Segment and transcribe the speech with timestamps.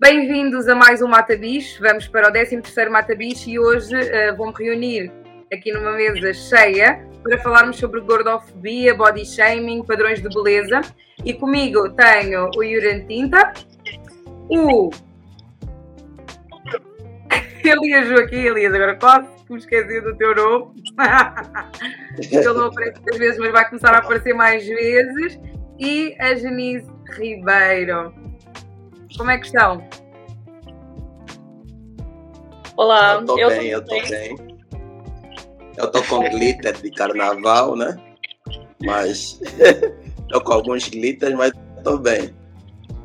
[0.00, 1.82] Bem-vindos a mais um Mata Bicho.
[1.82, 5.10] Vamos para o 13º Mata Bicho e hoje uh, vou-me reunir
[5.52, 10.82] aqui numa mesa cheia para falarmos sobre gordofobia, body shaming, padrões de beleza.
[11.24, 13.52] E comigo tenho o Yuran Tinta,
[14.48, 14.90] o
[17.64, 20.80] Elias Joaquim, Elias, agora quase me esqueci do teu nome.
[22.30, 25.40] Ele não aparece muitas vezes, mas vai começar a aparecer mais vezes.
[25.76, 28.27] E a Genise Ribeiro.
[29.16, 29.86] Como é que estão?
[32.76, 34.10] Olá, eu tô eu bem, eu tô bem.
[34.10, 34.58] bem.
[35.76, 37.96] Eu tô com glitter de carnaval, né?
[38.84, 39.40] Mas
[40.28, 41.52] tô com alguns glitters, mas
[41.82, 42.34] tô bem.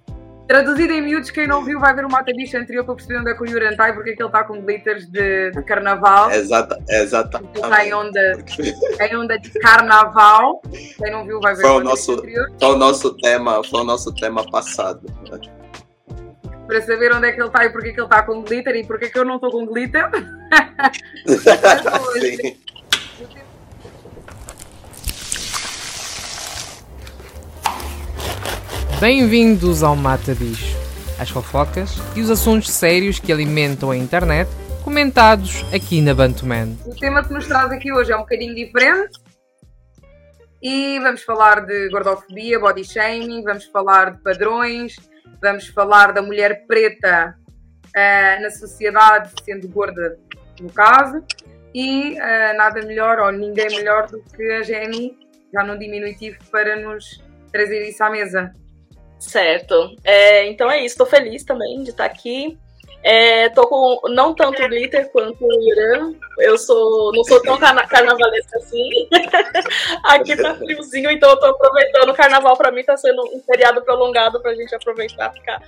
[0.50, 3.30] Traduzido em miúdos, quem não viu vai ver o Mata Bicho anterior para perceber onde
[3.30, 5.62] é que o Yuran está e porque é que ele está com glitters de, de
[5.62, 6.28] carnaval.
[6.32, 7.54] Exata, exatamente.
[7.54, 8.44] Está em onda,
[9.00, 10.60] em onda de carnaval.
[10.98, 12.48] Quem não viu vai ver foi o nosso, anterior.
[12.58, 15.06] Foi o nosso tema, foi o nosso tema passado.
[16.66, 18.74] Para saber onde é que ele está e porque é que ele está com glitter
[18.74, 20.10] e porque é que eu não estou com glitter.
[22.18, 22.56] Sim.
[29.00, 30.76] Bem-vindos ao Mata Bicho,
[31.18, 34.50] as fofocas e os assuntos sérios que alimentam a internet,
[34.84, 36.76] comentados aqui na Bantuman.
[36.84, 39.18] O tema que nos traz aqui hoje é um bocadinho diferente
[40.62, 44.96] e vamos falar de gordofobia, body shaming, vamos falar de padrões,
[45.40, 47.34] vamos falar da mulher preta
[47.86, 50.18] uh, na sociedade sendo gorda
[50.60, 51.24] no caso
[51.74, 55.16] e uh, nada melhor ou ninguém melhor do que a Jenny,
[55.54, 58.52] já no diminutivo, para nos trazer isso à mesa.
[59.20, 59.94] Certo.
[60.02, 62.58] É, então é isso, estou feliz também de estar aqui.
[63.02, 66.12] É, tô com não tanto glitter quanto o Irã.
[66.38, 69.08] Eu sou, não sou tão carna carnavalesca assim.
[70.04, 72.10] aqui tá friozinho, então eu tô aproveitando.
[72.10, 75.62] O carnaval para mim tá sendo um feriado prolongado pra gente aproveitar, ficar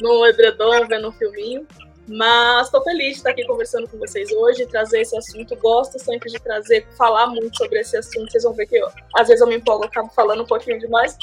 [0.00, 1.66] no edredom, vendo um filminho.
[2.06, 5.54] Mas estou feliz de estar aqui conversando com vocês hoje, trazer esse assunto.
[5.56, 8.30] Gosto sempre de trazer, falar muito sobre esse assunto.
[8.30, 11.18] Vocês vão ver que eu, às vezes eu me empolgo, acabo falando um pouquinho demais,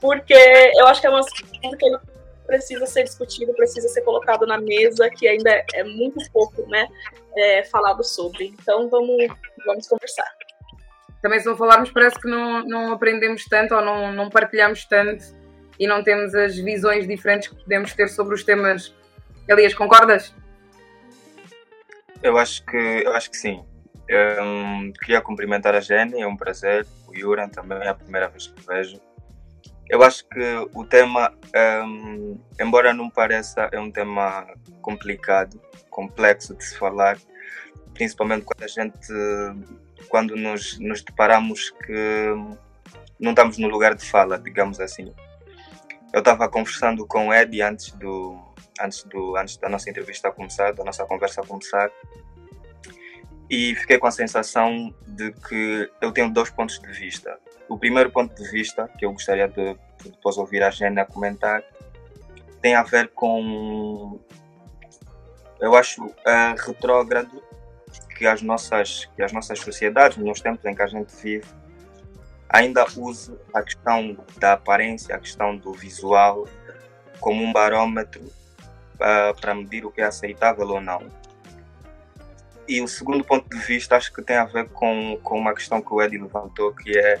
[0.00, 1.98] porque eu acho que é uma coisa que ele
[2.46, 6.88] precisa ser discutido, precisa ser colocado na mesa, que ainda é muito pouco né,
[7.36, 8.46] é, falado sobre.
[8.46, 9.26] Então vamos,
[9.66, 10.26] vamos conversar.
[11.20, 15.24] Também se não falarmos parece que não, não aprendemos tanto ou não, não partilhamos tanto
[15.78, 18.94] e não temos as visões diferentes que podemos ter sobre os temas.
[19.46, 20.34] Elias, concordas?
[22.22, 23.64] Eu acho que, eu acho que sim.
[24.08, 26.86] Eu, um, queria cumprimentar a Jenny, é um prazer.
[27.06, 29.00] O Yuran também é a primeira vez que vejo.
[29.88, 31.32] Eu acho que o tema,
[31.84, 34.46] um, embora não pareça, é um tema
[34.82, 37.18] complicado, complexo de se falar,
[37.94, 39.08] principalmente quando a gente,
[40.08, 42.34] quando nos, nos deparamos que
[43.18, 45.14] não estamos no lugar de fala, digamos assim.
[46.12, 48.38] Eu estava conversando com o Ed antes do,
[48.80, 51.90] antes do, antes da nossa entrevista começar, da nossa conversa começar,
[53.50, 57.38] e fiquei com a sensação de que eu tenho dois pontos de vista.
[57.68, 61.62] O primeiro ponto de vista, que eu gostaria de, de depois ouvir a Gênia comentar,
[62.62, 64.18] tem a ver com,
[65.60, 67.42] eu acho, uh, retrógrado
[68.16, 71.46] que as nossas que as nossas sociedades, nos tempos em que a gente vive,
[72.48, 76.48] ainda use a questão da aparência, a questão do visual,
[77.20, 81.02] como um barômetro uh, para medir o que é aceitável ou não.
[82.66, 85.80] E o segundo ponto de vista acho que tem a ver com, com uma questão
[85.80, 87.18] que o Eddie levantou, que é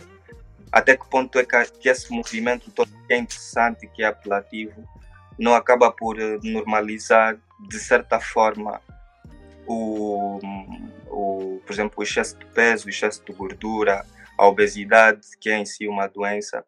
[0.72, 4.84] até que ponto é que, esse movimento todo que é interessante, que é apelativo,
[5.38, 8.80] não acaba por eh, normalizar, de certa forma,
[9.66, 10.38] o,
[11.06, 14.04] o, por exemplo, o excesso de peso, o excesso de gordura,
[14.36, 16.64] a obesidade, que é em si uma doença.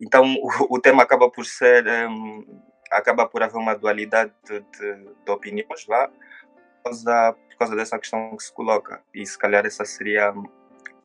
[0.00, 5.14] Então, o, o tema acaba por ser, um, acaba por haver uma dualidade de, de,
[5.24, 9.02] de opiniões, lá, por causa, por causa dessa questão que se coloca.
[9.14, 10.32] E se calhar essa seria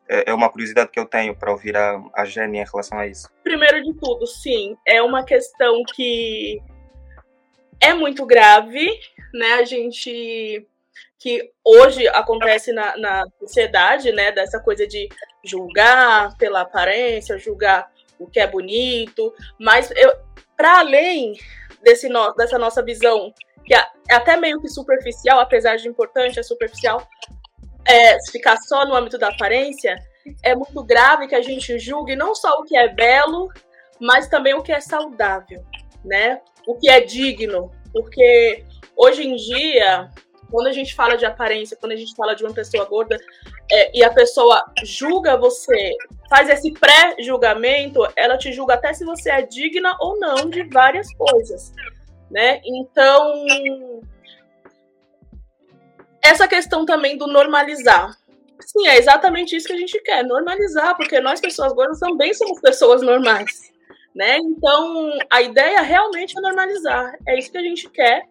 [0.07, 3.07] é, é uma curiosidade que eu tenho para ouvir a, a Jenny em relação a
[3.07, 3.29] isso.
[3.43, 6.61] Primeiro de tudo, sim, é uma questão que
[7.79, 8.89] é muito grave,
[9.33, 9.53] né?
[9.53, 10.67] A gente
[11.19, 14.31] que hoje acontece na, na sociedade, né?
[14.31, 15.07] Dessa coisa de
[15.43, 19.91] julgar pela aparência, julgar o que é bonito, mas
[20.55, 21.33] para além
[21.81, 23.33] desse no, dessa nossa visão
[23.65, 27.07] que é até meio que superficial, apesar de importante, é superficial,
[27.87, 29.95] é, ficar só no âmbito da aparência,
[30.41, 33.49] é muito grave que a gente julgue não só o que é belo,
[33.99, 35.63] mas também o que é saudável,
[36.03, 36.41] né?
[36.67, 38.63] O que é digno, porque
[38.95, 40.09] hoje em dia,
[40.49, 43.17] quando a gente fala de aparência, quando a gente fala de uma pessoa gorda
[43.71, 45.93] é, e a pessoa julga você,
[46.29, 51.13] faz esse pré-julgamento, ela te julga até se você é digna ou não de várias
[51.15, 51.73] coisas.
[52.29, 52.59] né?
[52.65, 53.45] Então,
[56.23, 58.17] essa questão também do normalizar.
[58.61, 62.61] Sim, é exatamente isso que a gente quer, normalizar, porque nós, pessoas gordas, também somos
[62.61, 63.71] pessoas normais.
[64.15, 64.37] Né?
[64.37, 67.17] Então, a ideia realmente é normalizar.
[67.27, 68.23] É isso que a gente quer,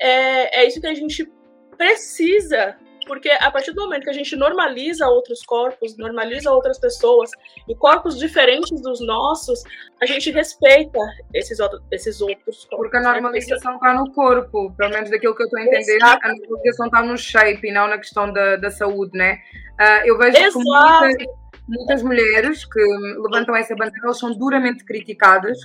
[0.00, 1.30] é, é isso que a gente
[1.76, 2.76] precisa
[3.08, 7.30] porque a partir do momento que a gente normaliza outros corpos, normaliza outras pessoas
[7.66, 9.64] e corpos diferentes dos nossos,
[10.00, 11.00] a gente respeita
[11.34, 12.78] esses, outros, esses outros corpos.
[12.78, 13.12] Porque a né?
[13.12, 16.20] normalização está no corpo, pelo menos daquilo que eu estou a entender, Exato.
[16.22, 19.38] a normalização está no shape e não na questão da, da saúde, né?
[19.80, 20.58] Uh, eu vejo Exato.
[20.58, 21.26] muitas,
[21.66, 25.58] muitas mulheres que levantam essa bandeira, elas são duramente criticadas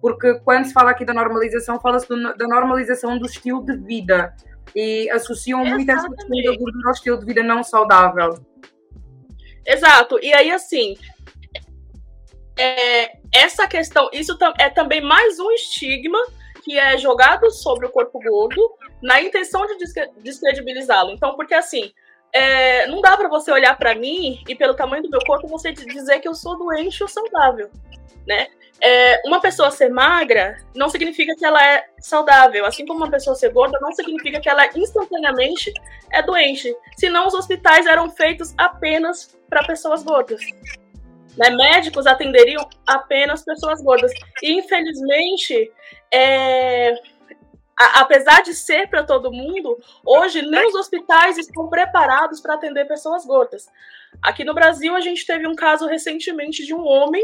[0.00, 4.34] porque quando se fala aqui da normalização, fala-se da normalização do estilo de vida
[4.74, 5.86] e associam Exatamente.
[5.86, 8.38] muito essa questão da gordura ao estilo de vida não saudável.
[9.66, 10.18] Exato.
[10.22, 10.96] E aí, assim,
[12.58, 16.18] é, essa questão, isso é também mais um estigma
[16.62, 18.60] que é jogado sobre o corpo gordo
[19.02, 19.76] na intenção de
[20.18, 21.12] descredibilizá-lo.
[21.12, 21.92] Então, porque assim,
[22.32, 25.72] é, não dá para você olhar para mim e pelo tamanho do meu corpo você
[25.72, 27.70] dizer que eu sou doente ou saudável,
[28.26, 28.48] né?
[28.82, 33.36] É, uma pessoa ser magra não significa que ela é saudável, assim como uma pessoa
[33.36, 35.72] ser gorda não significa que ela instantaneamente
[36.10, 36.74] é doente.
[36.96, 40.40] Senão os hospitais eram feitos apenas para pessoas gordas.
[41.36, 41.50] Né?
[41.50, 44.12] Médicos atenderiam apenas pessoas gordas.
[44.42, 45.70] E infelizmente,
[46.12, 46.94] é,
[47.78, 52.86] a, apesar de ser para todo mundo, hoje nem os hospitais estão preparados para atender
[52.86, 53.68] pessoas gordas.
[54.22, 57.22] Aqui no Brasil, a gente teve um caso recentemente de um homem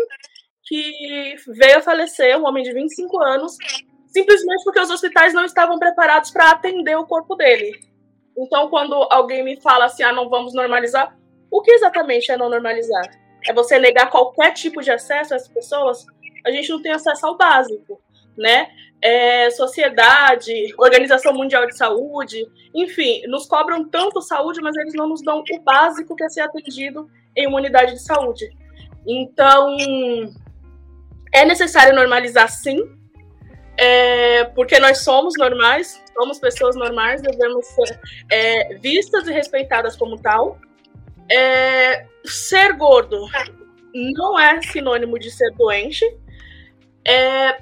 [0.66, 3.56] que veio a falecer, um homem de 25 anos,
[4.08, 7.78] simplesmente porque os hospitais não estavam preparados para atender o corpo dele.
[8.36, 11.16] Então, quando alguém me fala assim, ah, não vamos normalizar,
[11.50, 13.04] o que exatamente é não normalizar?
[13.46, 16.04] É você negar qualquer tipo de acesso às pessoas?
[16.44, 18.00] A gente não tem acesso ao básico,
[18.36, 18.68] né?
[19.00, 25.22] É, sociedade, Organização Mundial de Saúde, enfim, nos cobram tanto saúde, mas eles não nos
[25.22, 28.50] dão o básico que é ser atendido em uma unidade de saúde.
[29.06, 29.76] Então,
[31.36, 32.78] é necessário normalizar sim,
[33.76, 38.00] é, porque nós somos normais, somos pessoas normais, devemos ser
[38.30, 40.58] é, vistas e respeitadas como tal.
[41.30, 43.18] É, ser gordo
[43.94, 46.04] não é sinônimo de ser doente.
[47.06, 47.58] É,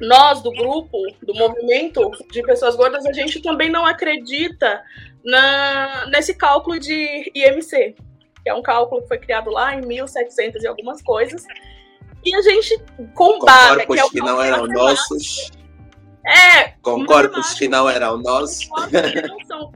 [0.00, 4.82] nós, do grupo, do movimento de pessoas gordas, a gente também não acredita
[5.22, 7.94] na, nesse cálculo de IMC,
[8.42, 11.44] que é um cálculo que foi criado lá em 1700 e algumas coisas,
[12.24, 12.82] e a gente
[13.14, 13.86] combate.
[13.86, 15.50] Com corpos que, é que não eram nossos.
[16.26, 16.68] É.
[16.82, 18.68] Com corpos que não eram nossos.
[18.68, 19.72] não são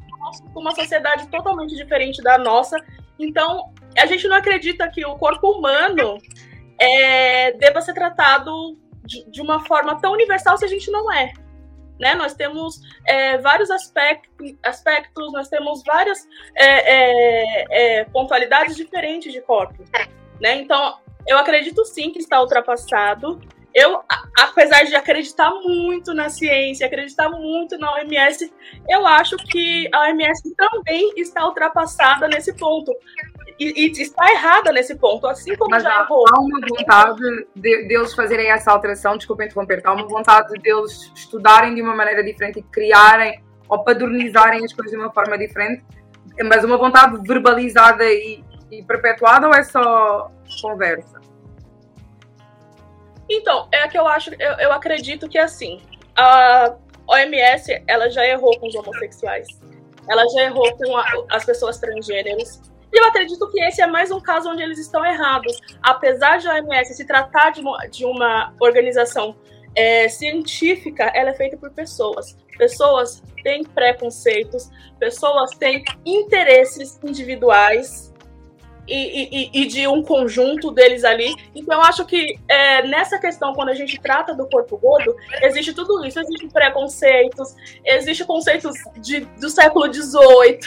[0.52, 2.76] com uma sociedade totalmente diferente da nossa.
[3.18, 6.18] Então, a gente não acredita que o corpo humano
[6.78, 11.32] é, deva ser tratado de, de, uma forma tão universal se a gente não é.
[11.98, 12.14] Né?
[12.14, 19.40] Nós temos é, vários aspectos, aspectos, nós temos várias é, é, é pontualidades diferentes de
[19.40, 19.82] corpo.
[20.40, 20.60] Né?
[20.60, 20.98] Então,
[21.28, 23.38] eu acredito sim que está ultrapassado.
[23.74, 24.02] Eu,
[24.40, 28.52] apesar de acreditar muito na ciência, acreditar muito na OMS,
[28.88, 32.90] eu acho que a OMS também está ultrapassada nesse ponto.
[33.60, 36.24] E, e está errada nesse ponto, assim como Mas já errou.
[36.32, 37.20] Há uma vontade
[37.54, 40.70] de, fazerem essa alteração, desculpa interromper, há uma vontade de
[41.14, 45.84] estudarem de uma maneira diferente e criarem ou padronizarem as coisas de uma forma diferente,
[46.44, 50.30] mas uma vontade verbalizada e, e perpetuada ou é só
[50.62, 51.17] conversa?
[53.28, 55.80] Então, é que eu acho, eu, eu acredito que assim,
[56.16, 56.74] a
[57.06, 59.46] OMS ela já errou com os homossexuais,
[60.08, 62.60] ela já errou com a, as pessoas transgêneros.
[62.90, 65.60] E eu acredito que esse é mais um caso onde eles estão errados.
[65.82, 69.36] Apesar de a OMS se tratar de uma, de uma organização
[69.74, 72.36] é, científica, ela é feita por pessoas.
[72.56, 78.07] Pessoas têm preconceitos, pessoas têm interesses individuais
[78.88, 81.34] e, e, e, de um conjunto deles ali.
[81.54, 85.74] Então, eu acho que é, nessa questão, quando a gente trata do corpo gordo, existe
[85.74, 86.18] tudo isso.
[86.18, 87.54] Existem preconceitos,
[87.84, 90.58] existem conceitos de, do século XVIII,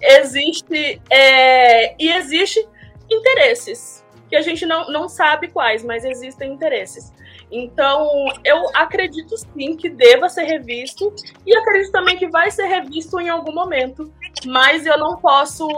[0.00, 2.66] existe é, e existe
[3.10, 7.12] interesses que a gente não, não sabe quais, mas existem interesses.
[7.52, 8.08] Então,
[8.42, 11.14] eu acredito sim que deva ser revisto
[11.46, 14.10] e acredito também que vai ser revisto em algum momento,
[14.46, 15.68] mas eu não posso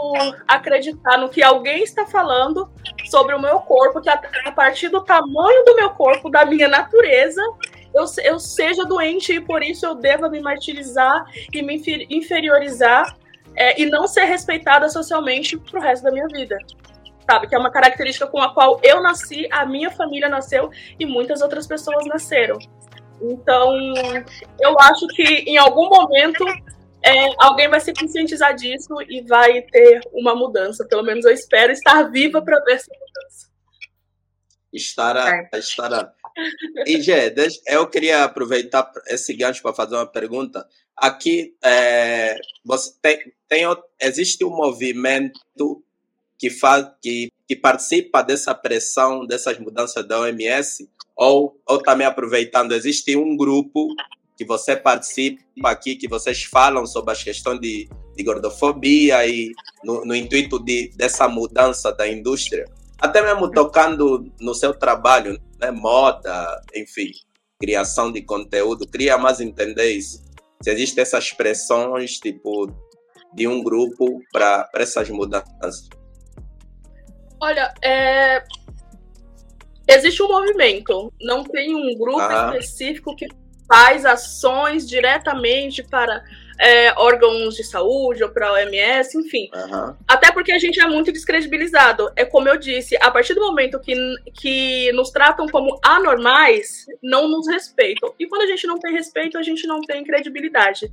[0.47, 2.69] acreditar no que alguém está falando
[3.09, 6.69] sobre o meu corpo, que a, a partir do tamanho do meu corpo, da minha
[6.69, 7.41] natureza,
[7.93, 11.75] eu, eu seja doente e por isso eu deva me martirizar e me
[12.09, 13.17] inferiorizar
[13.53, 16.57] é, e não ser respeitada socialmente pro resto da minha vida
[17.29, 17.47] sabe?
[17.47, 21.41] Que é uma característica com a qual eu nasci, a minha família nasceu e muitas
[21.41, 22.57] outras pessoas nasceram.
[23.21, 23.73] Então,
[24.59, 26.45] eu acho que em algum momento
[27.03, 30.85] é, alguém vai se conscientizar disso e vai ter uma mudança.
[30.87, 33.49] Pelo menos eu espero estar viva para ver essa mudança.
[34.73, 35.57] Estará, é.
[35.57, 36.11] estará.
[36.85, 37.33] E, Gê,
[37.67, 40.67] eu queria aproveitar esse gancho para fazer uma pergunta.
[40.97, 43.65] Aqui, é, você tem, tem,
[44.01, 45.84] existe um movimento
[46.37, 50.89] que, faz, que, que participa dessa pressão, dessas mudanças da OMS?
[51.15, 53.87] Ou, ou também aproveitando, existe um grupo
[54.37, 59.51] que você participa aqui, que vocês falam sobre as questões de, de gordofobia e
[59.83, 62.65] no, no intuito de, dessa mudança da indústria?
[62.99, 65.71] até mesmo tocando no seu trabalho, né?
[65.71, 67.11] moda, enfim,
[67.59, 70.23] criação de conteúdo, queria mais entender isso.
[70.61, 72.67] Se existem essas pressões, tipo,
[73.33, 75.89] de um grupo para essas mudanças.
[77.39, 78.43] Olha, é...
[79.87, 82.21] existe um movimento, não tem um grupo
[82.55, 83.27] específico que
[83.67, 86.23] faz ações diretamente para
[86.59, 89.49] é, órgãos de saúde ou para a OMS, enfim.
[89.53, 89.95] Uhum.
[90.07, 92.11] Até porque a gente é muito descredibilizado.
[92.15, 93.95] É como eu disse, a partir do momento que,
[94.33, 98.13] que nos tratam como anormais, não nos respeitam.
[98.19, 100.91] E quando a gente não tem respeito, a gente não tem credibilidade.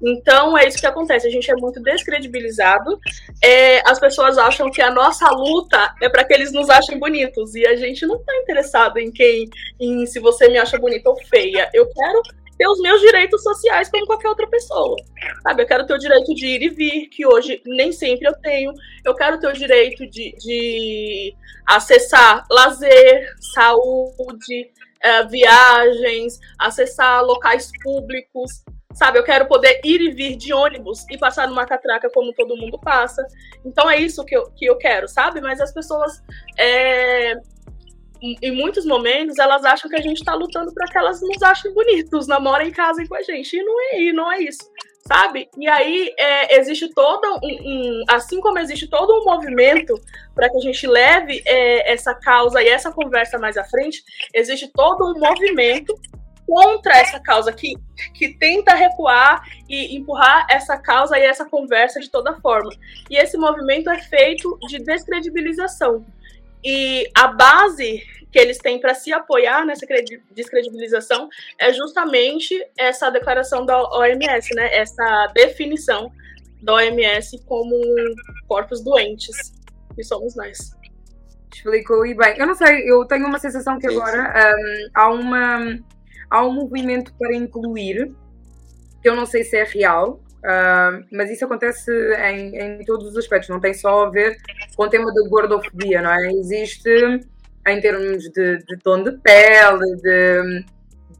[0.00, 1.26] Então é isso que acontece.
[1.26, 2.98] A gente é muito descredibilizado.
[3.42, 7.54] É, as pessoas acham que a nossa luta é para que eles nos achem bonitos.
[7.54, 9.48] E a gente não está interessado em quem,
[9.80, 11.68] em se você me acha bonita ou feia.
[11.72, 12.22] Eu quero
[12.58, 14.96] ter os meus direitos sociais como qualquer outra pessoa.
[15.42, 15.62] Sabe?
[15.62, 18.72] Eu quero ter o direito de ir e vir, que hoje nem sempre eu tenho.
[19.04, 21.34] Eu quero ter o direito de, de
[21.66, 28.64] acessar lazer, saúde, é, viagens, acessar locais públicos.
[28.94, 32.56] Sabe, eu quero poder ir e vir de ônibus e passar numa catraca como todo
[32.56, 33.24] mundo passa.
[33.64, 35.40] Então é isso que eu, que eu quero, sabe?
[35.40, 36.20] Mas as pessoas
[36.58, 37.34] é,
[38.20, 41.72] em muitos momentos elas acham que a gente está lutando para que elas nos achem
[41.72, 43.56] bonitos, namorem em casa com a gente.
[43.56, 44.70] E não é, e não é isso,
[45.06, 45.48] sabe?
[45.56, 49.94] E aí é, existe todo um, um, Assim como existe todo um movimento
[50.34, 54.02] para que a gente leve é, essa causa e essa conversa mais à frente,
[54.34, 55.94] existe todo um movimento
[56.48, 57.74] contra essa causa que,
[58.14, 62.70] que tenta recuar e empurrar essa causa e essa conversa de toda forma.
[63.10, 66.06] E esse movimento é feito de descredibilização.
[66.64, 69.86] E a base que eles têm para se apoiar nessa
[70.32, 74.74] descredibilização é justamente essa declaração da OMS, né?
[74.74, 76.12] Essa definição
[76.62, 77.74] da OMS como
[78.46, 79.52] corpos doentes,
[79.94, 80.76] que somos nós.
[81.54, 82.36] Explicou e bem.
[82.38, 85.78] Eu não sei, eu tenho uma sensação que agora um, há, uma,
[86.30, 88.14] há um movimento para incluir,
[89.02, 93.16] que eu não sei se é real, Uh, mas isso acontece em, em, todos os
[93.16, 94.36] aspectos, não tem só a ver
[94.78, 96.32] com o tema da gordofobia, não é?
[96.34, 96.88] Existe
[97.66, 100.64] em termos de, de tom de pele, de,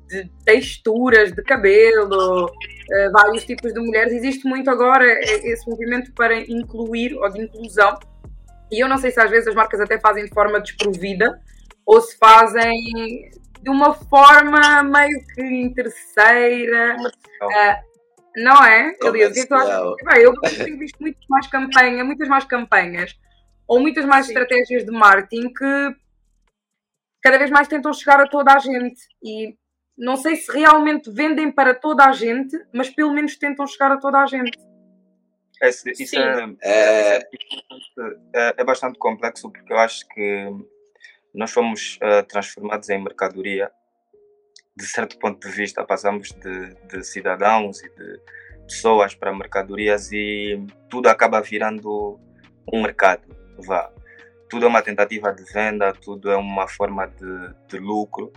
[0.07, 4.13] de texturas de cabelo, uh, vários tipos de mulheres.
[4.13, 7.99] Existe muito agora esse movimento para incluir ou de inclusão.
[8.71, 11.41] E eu não sei se às vezes as marcas até fazem de forma desprovida
[11.85, 13.29] ou se fazem
[13.61, 16.97] de uma forma meio que interesseira.
[17.43, 17.89] Uh,
[18.37, 18.93] não é?
[18.93, 19.11] Que é
[20.25, 23.19] eu tenho visto muito mais campanha, muitas mais campanhas
[23.69, 24.33] ou muitas mais Sim.
[24.33, 25.97] estratégias de marketing que
[27.23, 29.55] cada vez mais tentam chegar a toda a gente e
[29.97, 33.99] não sei se realmente vendem para toda a gente, mas pelo menos tentam chegar a
[33.99, 34.57] toda a gente.
[35.61, 37.17] Esse, isso é, é,
[38.33, 40.47] é, é, bastante complexo porque eu acho que
[41.35, 43.71] nós fomos uh, transformados em mercadoria
[44.77, 48.21] de certo ponto de vista, passamos de, de cidadãos e de
[48.69, 52.21] pessoas para mercadorias e tudo acaba virando
[52.73, 53.38] um mercado.
[53.59, 53.91] Vá.
[54.49, 58.33] Tudo é uma tentativa de venda, tudo é uma forma de, de lucro.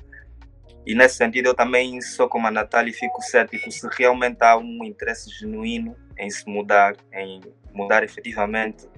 [0.85, 4.57] E nesse sentido, eu também sou como a Natália e fico cético se realmente há
[4.57, 8.89] um interesse genuíno em se mudar, em mudar efetivamente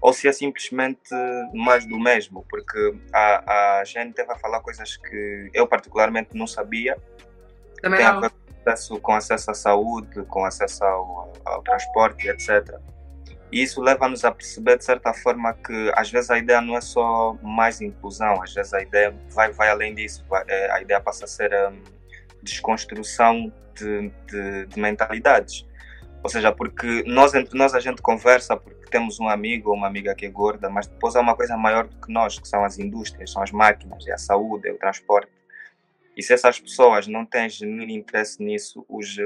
[0.00, 1.10] ou se é simplesmente
[1.54, 6.96] mais do mesmo, porque a, a gente vai falar coisas que eu particularmente não sabia.
[7.82, 8.30] Também tem não.
[8.66, 12.78] Acesso, com acesso à saúde, com acesso ao, ao transporte, etc.
[13.56, 16.80] E isso leva-nos a perceber, de certa forma, que às vezes a ideia não é
[16.82, 20.22] só mais inclusão, às vezes a ideia vai, vai além disso.
[20.28, 21.82] Vai, é, a ideia passa a ser um,
[22.42, 25.66] desconstrução de, de, de mentalidades.
[26.22, 29.86] Ou seja, porque nós entre nós a gente conversa porque temos um amigo ou uma
[29.86, 32.62] amiga que é gorda, mas depois há uma coisa maior do que nós, que são
[32.62, 35.32] as indústrias, são as máquinas, é a saúde, é o transporte.
[36.14, 39.16] E se essas pessoas não têm genuíno interesse nisso, os,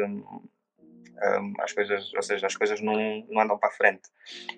[1.60, 2.94] as coisas, ou seja, as coisas não,
[3.28, 4.08] não andam para frente.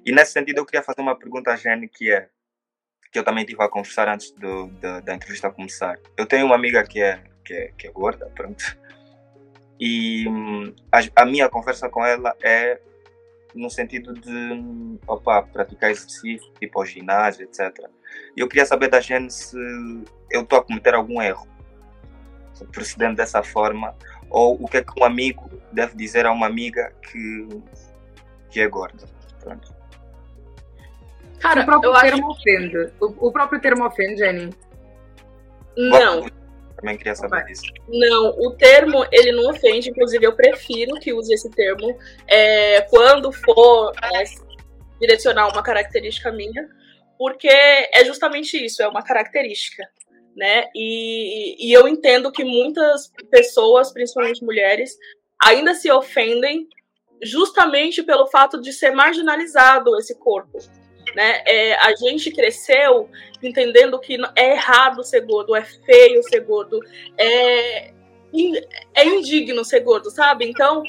[0.05, 2.29] E nesse sentido eu queria fazer uma pergunta à Jenny que é
[3.13, 5.99] que eu também tive a conversar antes do, do, da entrevista começar.
[6.17, 8.79] Eu tenho uma amiga que é que é, que é gorda, pronto.
[9.79, 12.81] E hum, a, a, minha conversa com ela é
[13.55, 17.87] no sentido de opa, praticar exercício, tipo ao ginásio, etc.
[18.37, 19.57] E eu queria saber da gente se
[20.31, 21.47] eu estou a cometer algum erro
[22.73, 23.95] procedendo dessa forma
[24.33, 27.49] ou o que é que um amigo deve dizer a uma amiga que,
[28.51, 29.05] que é gorda.
[29.41, 29.75] Pronto.
[31.39, 32.41] Cara, o próprio termo acho...
[32.41, 32.93] ofende.
[32.99, 34.51] O, o, próprio termo ofende, Jenny?
[35.77, 36.27] Não.
[36.77, 37.65] Também queria saber disso.
[37.89, 41.97] Não, o termo ele não ofende, inclusive eu prefiro que use esse termo
[42.27, 44.25] é, quando for é,
[45.01, 46.69] direcionar uma característica minha,
[47.19, 49.87] porque é justamente isso, é uma característica.
[50.37, 50.65] Né?
[50.75, 54.97] E, e eu entendo que muitas pessoas, principalmente mulheres,
[55.43, 56.69] ainda se ofendem
[57.23, 60.59] justamente pelo fato de ser marginalizado esse corpo.
[61.15, 61.43] Né?
[61.47, 63.09] É, a gente cresceu
[63.43, 66.81] entendendo que é errado ser gordo, é feio ser gordo,
[67.19, 67.93] é,
[68.95, 70.49] é indigno ser gordo, sabe?
[70.49, 70.83] Então,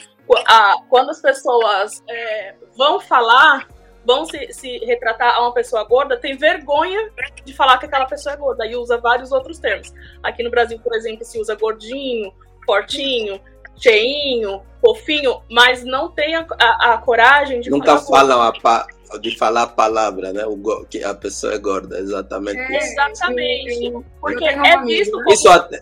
[0.47, 3.67] a, quando as pessoas é, vão falar,
[4.05, 7.09] vão se, se, retratar a uma pessoa gorda, tem vergonha
[7.43, 9.93] de falar que aquela pessoa é gorda e usa vários outros termos.
[10.21, 12.33] Aqui no Brasil, por exemplo, se usa gordinho,
[12.65, 13.39] fortinho,
[13.77, 18.87] cheinho, fofinho, mas não tem a, a, a coragem de Nunca falam a, pa
[19.21, 20.43] de falar a palavra, né?
[20.45, 22.57] O que a pessoa é gorda, exatamente.
[22.57, 23.93] É, exatamente.
[24.19, 25.31] Porque é visto como...
[25.31, 25.81] Isso até...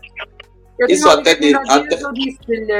[0.78, 2.04] Eu isso até, de, até...
[2.04, 2.72] Eu disse-lhe,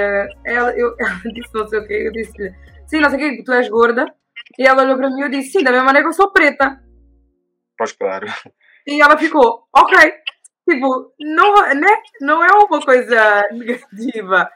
[0.44, 2.54] ela, eu, eu disse não sei o que, eu disse-lhe,
[2.88, 4.06] sim, não sei o que, tu és gorda.
[4.62, 6.32] E ela olhou para mim e eu disse, sim, da mesma maneira que eu sou
[6.32, 6.80] preta.
[7.76, 8.28] Pois claro.
[8.86, 10.14] E ela ficou, ok.
[10.70, 11.90] Tipo, não, né?
[12.22, 14.52] não é uma coisa negativa.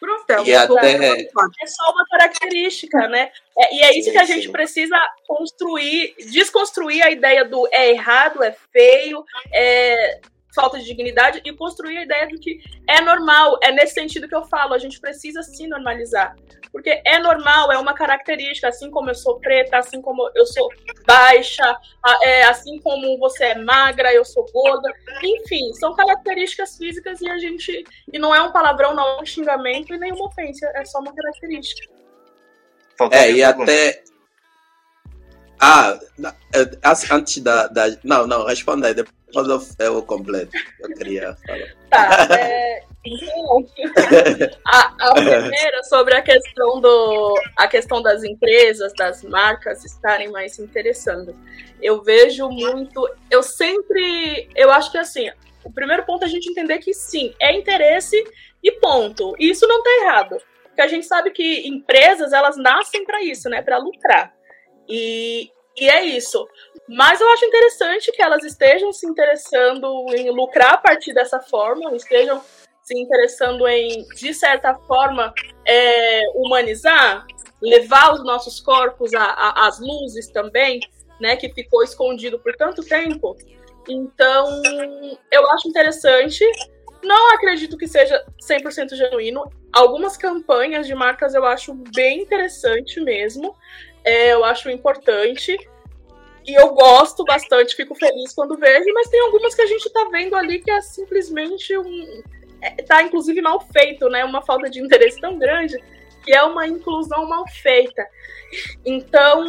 [0.00, 0.92] Pronto, é, e até...
[0.94, 3.30] é só uma característica, né?
[3.58, 4.52] É, e é isso sim, que a gente sim.
[4.52, 10.20] precisa construir, desconstruir a ideia do é errado, é feio, é
[10.54, 13.58] falta de dignidade e construir a ideia de que é normal.
[13.62, 16.34] É nesse sentido que eu falo, a gente precisa sim normalizar.
[16.72, 20.68] Porque é normal, é uma característica, assim como eu sou preta, assim como eu sou
[21.06, 21.76] baixa,
[22.22, 24.92] é, assim como você é magra, eu sou gorda.
[25.22, 27.84] Enfim, são características físicas e a gente.
[28.12, 31.14] E não é um palavrão, não é um xingamento e nenhuma ofensa, é só uma
[31.14, 31.92] característica.
[33.10, 34.02] É, e até.
[35.60, 35.98] Ah,
[37.10, 37.86] antes da, da.
[38.04, 40.52] Não, não, responda aí, depois eu, eu completo.
[40.80, 41.68] Eu queria falar.
[41.90, 43.64] Tá, é, então,
[44.66, 50.54] a, a primeira sobre a questão do a questão das empresas, das marcas estarem mais
[50.54, 51.36] se interessando.
[51.80, 55.30] Eu vejo muito, eu sempre, eu acho que assim,
[55.64, 58.16] o primeiro ponto é a gente entender que sim, é interesse
[58.62, 59.34] e ponto.
[59.38, 63.48] E isso não está errado, porque a gente sabe que empresas elas nascem para isso,
[63.48, 64.34] né, para lucrar.
[64.88, 66.46] E, e é isso.
[66.88, 71.94] Mas eu acho interessante que elas estejam se interessando em lucrar a partir dessa forma,
[71.94, 72.42] estejam
[72.82, 75.34] se interessando em, de certa forma,
[75.66, 77.26] é, humanizar,
[77.60, 80.80] levar os nossos corpos às luzes também,
[81.20, 83.36] né, que ficou escondido por tanto tempo.
[83.88, 84.62] Então,
[85.30, 86.44] eu acho interessante.
[87.02, 89.44] Não acredito que seja 100% genuíno.
[89.72, 93.54] Algumas campanhas de marcas eu acho bem interessante mesmo.
[94.08, 95.56] É, eu acho importante.
[96.46, 100.08] E eu gosto bastante, fico feliz quando vejo, mas tem algumas que a gente tá
[100.10, 102.22] vendo ali que é simplesmente um,
[102.78, 104.24] está inclusive mal feito, né?
[104.24, 105.76] Uma falta de interesse tão grande
[106.24, 108.06] que é uma inclusão mal feita.
[108.84, 109.44] Então,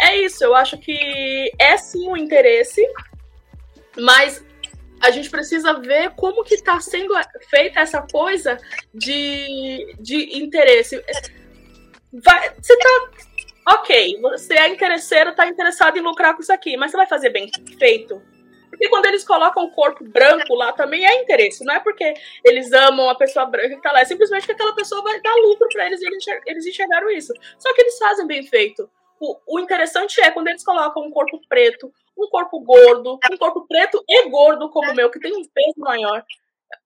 [0.00, 0.42] é isso.
[0.42, 2.82] Eu acho que é sim um interesse,
[3.98, 4.42] mas
[5.00, 7.14] a gente precisa ver como que está sendo
[7.50, 8.56] feita essa coisa
[8.94, 11.02] de, de interesse.
[12.12, 13.10] Vai, você está
[13.68, 17.30] ok, você é interesseiro, está interessado em lucrar com isso aqui, mas você vai fazer
[17.30, 18.22] bem feito?
[18.70, 21.64] Porque quando eles colocam o corpo branco lá também é interesse.
[21.64, 22.12] Não é porque
[22.44, 24.00] eles amam a pessoa branca que tá lá.
[24.00, 26.06] É simplesmente que aquela pessoa vai dar lucro para eles e
[26.46, 27.32] eles enxergaram isso.
[27.58, 28.88] Só que eles fazem bem feito.
[29.18, 33.66] O, o, interessante é quando eles colocam um corpo preto, um corpo gordo, um corpo
[33.66, 36.22] preto e gordo como o meu, que tem um peso maior.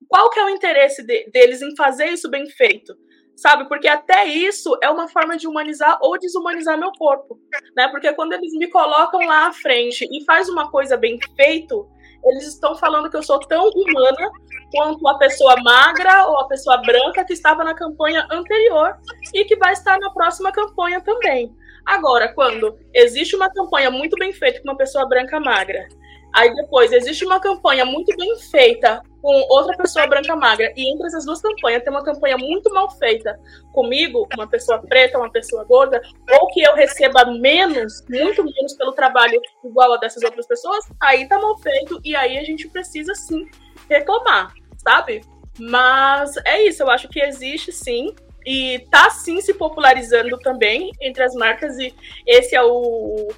[0.09, 2.97] Qual que é o interesse de, deles em fazer isso bem feito?
[3.41, 3.67] Sabe?
[3.69, 7.39] Porque até isso é uma forma de humanizar ou desumanizar meu corpo,
[7.75, 7.89] né?
[7.89, 11.89] Porque quando eles me colocam lá à frente e faz uma coisa bem feito,
[12.27, 14.31] eles estão falando que eu sou tão humana
[14.71, 18.95] quanto a pessoa magra ou a pessoa branca que estava na campanha anterior
[19.33, 21.51] e que vai estar na próxima campanha também.
[21.87, 25.89] Agora, quando existe uma campanha muito bem feita com uma pessoa branca magra
[26.35, 30.73] Aí depois existe uma campanha muito bem feita com outra pessoa branca magra.
[30.77, 33.39] E entre essas duas campanhas tem uma campanha muito mal feita
[33.73, 36.01] comigo, uma pessoa preta, uma pessoa gorda,
[36.33, 41.29] ou que eu receba menos, muito menos pelo trabalho igual a dessas outras pessoas, aí
[41.29, 43.49] tá mal feito e aí a gente precisa sim
[43.89, 44.53] reclamar.
[44.79, 45.21] sabe?
[45.59, 48.15] Mas é isso, eu acho que existe sim.
[48.47, 51.95] E tá sim se popularizando também entre as marcas, e
[52.27, 53.29] esse é o.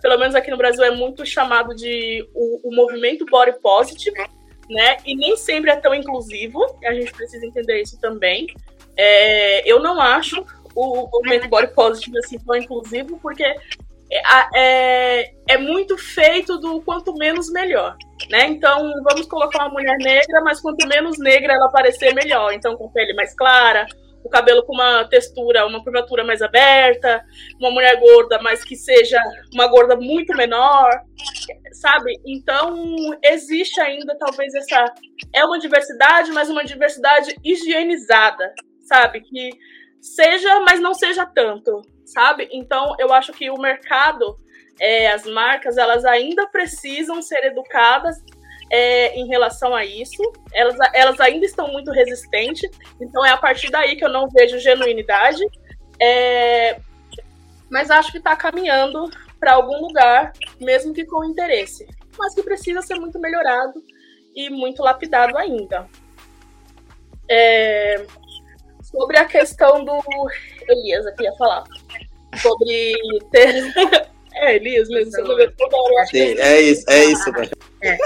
[0.00, 4.16] Pelo menos aqui no Brasil é muito chamado de o, o movimento body positive,
[4.68, 4.96] né?
[5.04, 8.46] E nem sempre é tão inclusivo, a gente precisa entender isso também.
[8.96, 10.44] É, eu não acho
[10.74, 14.20] o movimento body positive assim tão inclusivo, porque é,
[14.54, 17.96] é, é, muito feito do quanto menos melhor,
[18.30, 18.46] né?
[18.46, 22.52] Então vamos colocar uma mulher negra, mas quanto menos negra ela parecer melhor.
[22.52, 23.86] Então com pele mais clara,
[24.24, 27.24] o cabelo com uma textura, uma curvatura mais aberta,
[27.60, 29.20] uma mulher gorda, mas que seja
[29.52, 30.90] uma gorda muito menor,
[31.72, 32.20] sabe?
[32.26, 34.84] Então, existe ainda talvez essa.
[35.34, 39.20] É uma diversidade, mas uma diversidade higienizada, sabe?
[39.20, 39.50] Que
[40.00, 42.48] seja, mas não seja tanto, sabe?
[42.52, 44.36] Então, eu acho que o mercado,
[44.80, 48.16] é, as marcas, elas ainda precisam ser educadas
[48.72, 50.22] é, em relação a isso.
[50.54, 54.58] Elas, elas ainda estão muito resistentes, então é a partir daí que eu não vejo
[54.58, 55.44] genuinidade.
[56.00, 56.80] É,
[57.70, 61.86] mas acho que está caminhando para algum lugar, mesmo que com interesse,
[62.18, 63.84] mas que precisa ser muito melhorado
[64.34, 65.86] e muito lapidado ainda.
[67.28, 68.04] É,
[68.82, 70.00] sobre a questão do
[70.66, 71.64] Elias, aqui ia falar.
[72.40, 72.94] Sobre
[73.30, 73.54] ter.
[74.34, 76.06] é, Elias mesmo, você toda hora.
[76.06, 77.52] Sim, é isso, é isso, velho.
[77.82, 77.98] É.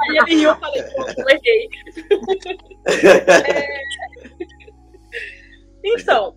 [0.00, 0.82] Aí ele riu, falei,
[1.16, 1.68] eu errei.
[3.48, 3.82] É...
[5.84, 6.36] Então,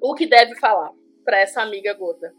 [0.00, 0.92] o que deve falar
[1.24, 2.32] para essa amiga gorda?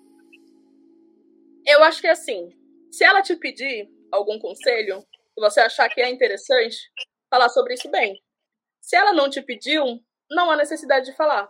[1.66, 2.50] Eu acho que assim,
[2.92, 5.04] se ela te pedir algum conselho,
[5.38, 6.78] você achar que é interessante,
[7.30, 8.22] falar sobre isso bem.
[8.80, 9.84] Se ela não te pediu,
[10.30, 11.50] não há necessidade de falar.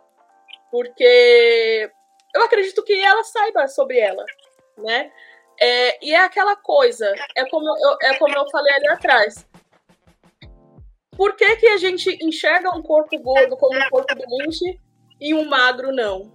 [0.70, 1.90] Porque
[2.34, 4.24] eu acredito que ela saiba sobre ela,
[4.78, 5.12] né?
[5.60, 9.46] É, e é aquela coisa, é como, eu, é como eu falei ali atrás.
[11.16, 14.80] Por que, que a gente enxerga um corpo gordo como um corpo doente
[15.18, 16.30] e um magro não?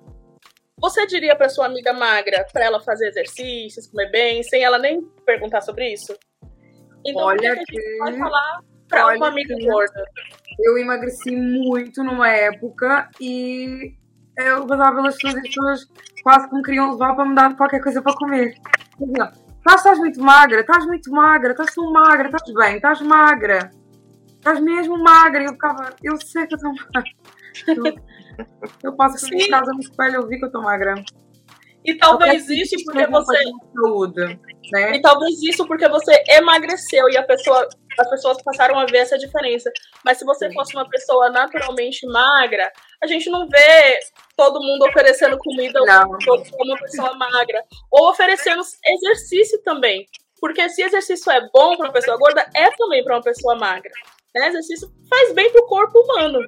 [0.79, 5.01] Você diria para sua amiga magra para ela fazer exercícios, comer bem, sem ela nem
[5.23, 6.17] perguntar sobre isso?
[7.05, 9.65] Então, Olha que, que pode falar para uma amiga que...
[9.67, 10.03] gorda?
[10.59, 13.95] Eu emagreci muito numa época e
[14.37, 15.87] eu passava pelas pessoas e as pessoas
[16.23, 18.55] quase que me queriam levar para me dar qualquer coisa para comer.
[18.99, 23.71] Estás, estás muito magra, estás muito magra, estás tão magra, estás bem, estás magra.
[24.27, 25.43] Estás mesmo magra.
[25.43, 27.11] E eu ficava, eu sei que eu estou magra.
[27.67, 27.95] Eu,
[28.83, 30.95] eu passo por casa no espelho eu vi que eu estou magra.
[31.83, 33.37] E talvez isso porque você.
[33.73, 34.39] Saúde,
[34.71, 34.95] né?
[34.95, 37.67] E talvez isso porque você emagreceu e a pessoa,
[37.99, 39.71] as pessoas passaram a ver essa diferença.
[40.05, 43.99] Mas se você fosse uma pessoa naturalmente magra, a gente não vê
[44.37, 45.79] todo mundo oferecendo comida
[46.23, 47.63] como uma pessoa magra.
[47.89, 50.05] Ou oferecendo exercício também.
[50.39, 53.91] Porque se exercício é bom para uma pessoa gorda, é também para uma pessoa magra.
[54.35, 54.47] Né?
[54.49, 56.39] Exercício faz bem para o corpo humano.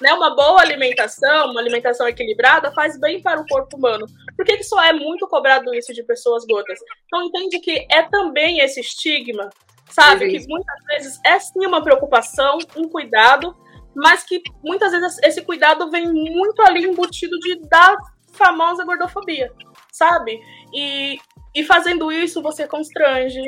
[0.00, 0.12] Né?
[0.12, 4.06] Uma boa alimentação, uma alimentação equilibrada, faz bem para o corpo humano.
[4.36, 6.78] Por que, que só é muito cobrado isso de pessoas gordas?
[7.06, 9.50] Então entende que é também esse estigma,
[9.90, 10.30] sabe?
[10.30, 13.54] Que muitas vezes é sim uma preocupação, um cuidado,
[13.94, 17.96] mas que muitas vezes esse cuidado vem muito ali embutido de da
[18.32, 19.52] famosa gordofobia,
[19.92, 20.40] sabe?
[20.72, 21.18] E,
[21.54, 23.40] e fazendo isso você constrange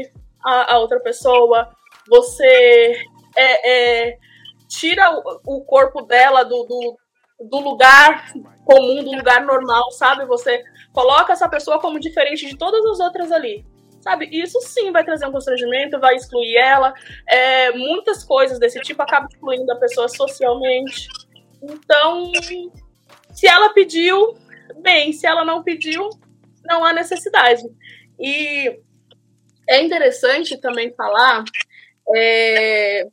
[0.44, 1.68] a, a outra pessoa,
[2.08, 3.04] você
[3.36, 4.18] é, é,
[4.68, 6.98] tira o, o, corpo dela do, do,
[7.48, 8.32] do lugar
[8.64, 10.26] comum, do lugar normal, sabe?
[10.26, 13.64] Você coloca essa pessoa como diferente de todas as outras ali
[14.02, 14.28] sabe?
[14.30, 16.92] Isso sim vai trazer um constrangimento, vai excluir ela.
[17.26, 21.08] É, muitas coisas desse tipo acabam excluindo a pessoa socialmente.
[21.62, 22.32] Então,
[23.32, 24.36] se ela pediu,
[24.80, 26.10] bem, se ela não pediu,
[26.64, 27.62] não há necessidade.
[28.18, 28.80] E
[29.68, 31.44] é interessante também falar.
[32.14, 33.06] É,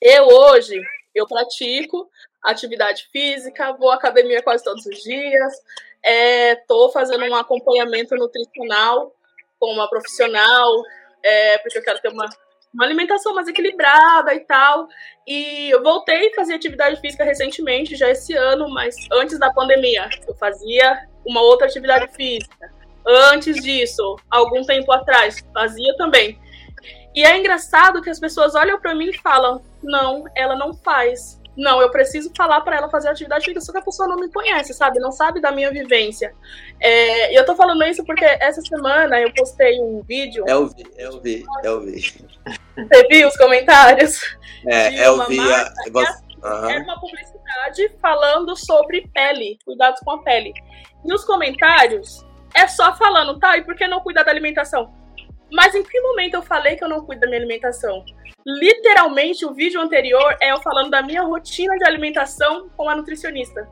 [0.00, 0.80] eu hoje
[1.14, 2.08] eu pratico
[2.42, 5.52] atividade física, vou à academia quase todos os dias,
[6.02, 9.14] estou é, fazendo um acompanhamento nutricional
[9.60, 10.82] com uma profissional,
[11.22, 12.24] é, porque eu quero ter uma,
[12.72, 14.88] uma alimentação mais equilibrada e tal.
[15.26, 20.08] E eu voltei a fazer atividade física recentemente, já esse ano, mas antes da pandemia.
[20.26, 22.72] Eu fazia uma outra atividade física.
[23.06, 26.38] Antes disso, algum tempo atrás, fazia também.
[27.14, 31.39] E é engraçado que as pessoas olham para mim e falam: não, ela não faz.
[31.56, 34.30] Não, eu preciso falar para ela fazer atividade física, só que a pessoa não me
[34.30, 34.98] conhece, sabe?
[34.98, 36.34] Não sabe da minha vivência.
[36.80, 40.44] É, e eu tô falando isso porque essa semana eu postei um vídeo.
[40.46, 42.00] Eu vi, eu vi, eu vi.
[42.76, 44.20] Você viu os comentários?
[44.66, 45.40] É, eu vi.
[45.40, 45.72] A...
[46.42, 46.70] Uhum.
[46.70, 50.54] Era uma publicidade falando sobre pele, cuidados com a pele.
[51.04, 54.92] E os comentários é só falando, tá, e por que não cuidar da alimentação?
[55.52, 58.04] Mas em que momento eu falei que eu não cuido da minha alimentação?
[58.46, 63.68] Literalmente, o vídeo anterior é eu falando da minha rotina de alimentação com a nutricionista.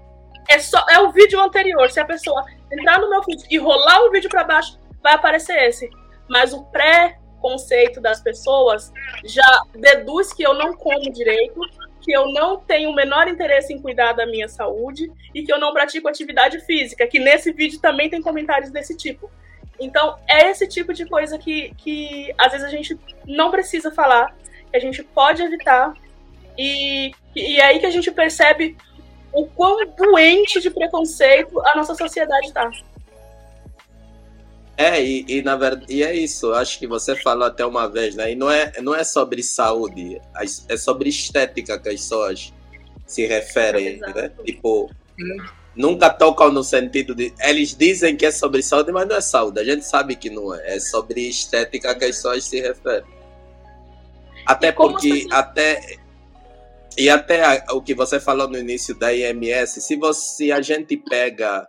[0.49, 1.91] É só é o vídeo anterior.
[1.91, 5.57] Se a pessoa entrar no meu feed e rolar um vídeo para baixo, vai aparecer
[5.69, 5.89] esse.
[6.29, 8.93] Mas o pré-conceito das pessoas
[9.25, 11.61] já deduz que eu não como direito,
[12.01, 15.59] que eu não tenho o menor interesse em cuidar da minha saúde e que eu
[15.59, 19.31] não pratico atividade física, que nesse vídeo também tem comentários desse tipo.
[19.81, 24.35] Então, é esse tipo de coisa que, que às vezes a gente não precisa falar,
[24.71, 25.95] que a gente pode evitar,
[26.57, 28.77] e, e é aí que a gente percebe
[29.33, 32.71] o quão doente de preconceito a nossa sociedade está.
[34.77, 38.15] É, e, e, na verdade, e é isso, acho que você falou até uma vez,
[38.15, 38.33] né?
[38.33, 40.21] E não é, não é sobre saúde,
[40.69, 42.53] é sobre estética que as pessoas
[43.05, 44.15] se referem, Exato.
[44.15, 44.31] né?
[44.45, 44.89] Tipo,
[45.79, 47.33] nunca tocam no sentido de.
[47.41, 49.61] Eles dizem que é sobre saúde, mas não é saúde.
[49.61, 50.77] A gente sabe que não é.
[50.77, 53.09] É sobre estética que as pessoas se referem.
[54.45, 55.23] Até porque.
[55.23, 55.29] Você...
[55.31, 55.99] Até,
[56.99, 61.67] e até o que você falou no início da IMS, se, você, a gente pega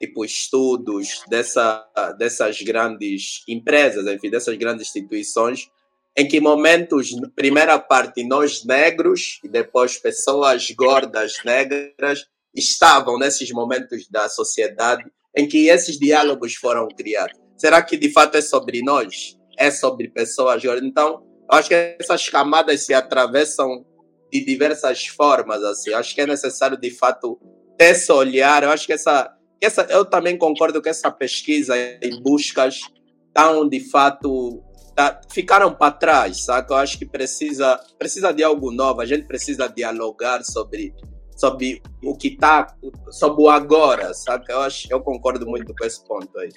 [0.00, 1.86] tipo estudos dessa,
[2.18, 5.70] dessas grandes empresas, enfim, dessas grandes instituições,
[6.16, 14.08] em que momentos, primeira parte, nós negros e depois pessoas gordas negras estavam nesses momentos
[14.08, 15.04] da sociedade
[15.36, 17.38] em que esses diálogos foram criados.
[17.56, 19.38] Será que de fato é sobre nós?
[19.58, 20.62] É sobre pessoas?
[20.82, 23.84] Então, acho que essas camadas se atravessam
[24.32, 25.62] de diversas formas.
[25.62, 27.38] Assim, acho que é necessário de fato
[27.78, 28.62] ter esse olhar.
[28.62, 32.80] Eu acho que essa, essa, eu também concordo que essa pesquisa em buscas
[33.28, 34.62] estão de fato
[34.94, 36.74] tá, ficaram para trás, saca?
[36.74, 39.00] Eu acho que precisa precisa de algo novo.
[39.00, 40.94] A gente precisa dialogar sobre
[41.42, 42.72] sobre o que está,
[43.10, 44.44] sobre o agora, sabe?
[44.48, 46.50] Eu, acho, eu concordo muito com esse ponto aí.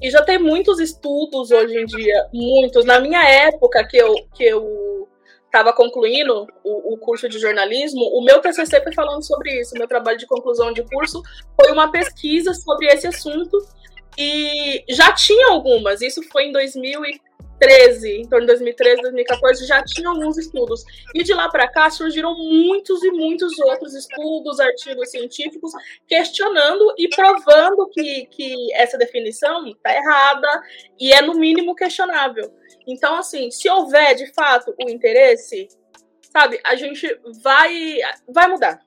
[0.00, 2.84] E já tem muitos estudos hoje em dia, muitos.
[2.84, 5.08] Na minha época que eu, que eu
[5.46, 9.74] estava concluindo o, o, curso de jornalismo, o meu TCC foi falando sobre isso.
[9.74, 11.20] O meu trabalho de conclusão de curso
[11.60, 13.58] foi uma pesquisa sobre esse assunto.
[14.16, 17.04] E já tinha algumas, isso foi em 2000
[17.58, 20.84] 2013, em torno de 2013, 2014, já tinha alguns estudos.
[21.14, 25.72] E de lá para cá surgiram muitos e muitos outros estudos, artigos científicos,
[26.06, 30.62] questionando e provando que, que essa definição está errada
[30.98, 32.52] e é, no mínimo, questionável.
[32.86, 35.68] Então, assim, se houver de fato o interesse,
[36.32, 37.08] sabe, a gente
[37.42, 38.80] vai, vai mudar.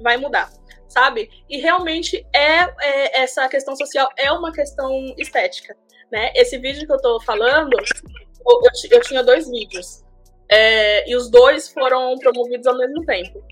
[0.00, 0.50] Vai mudar
[0.88, 1.30] sabe?
[1.48, 5.74] E realmente é, é, essa questão social é uma questão estética
[6.12, 6.30] né?
[6.36, 10.04] Esse vídeo que eu tô falando, eu, eu, eu tinha dois vídeos.
[10.48, 13.42] É, e os dois foram promovidos ao mesmo tempo.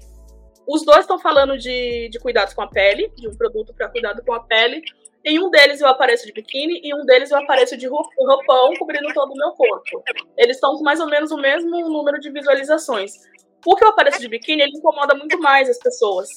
[0.69, 4.23] Os dois estão falando de, de cuidados com a pele, de um produto para cuidado
[4.23, 4.83] com a pele.
[5.25, 9.13] Em um deles eu apareço de biquíni e um deles eu apareço de roupão cobrindo
[9.15, 10.05] todo o meu corpo.
[10.37, 13.13] Eles estão com mais ou menos o mesmo número de visualizações.
[13.67, 16.29] O que eu apareço de biquíni, ele incomoda muito mais as pessoas.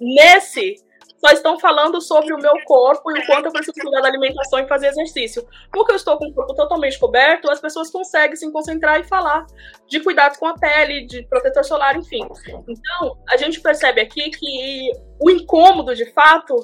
[0.00, 0.74] Nesse,
[1.24, 4.58] só estão falando sobre o meu corpo e o quanto eu preciso cuidar da alimentação
[4.58, 5.46] e fazer exercício.
[5.70, 9.46] Porque eu estou com o corpo totalmente coberto, as pessoas conseguem se concentrar e falar
[9.86, 12.26] de cuidados com a pele, de protetor solar, enfim.
[12.66, 16.56] Então, a gente percebe aqui que o incômodo, de fato,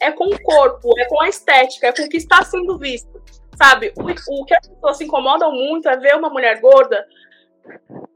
[0.00, 3.22] é com o corpo, é com a estética, é com o que está sendo visto.
[3.56, 3.92] Sabe?
[3.96, 7.06] O, o que as pessoas se incomodam muito é ver uma mulher gorda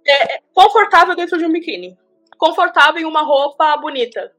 [0.05, 1.97] é, é confortável dentro de um biquíni.
[2.37, 4.33] Confortável em uma roupa bonita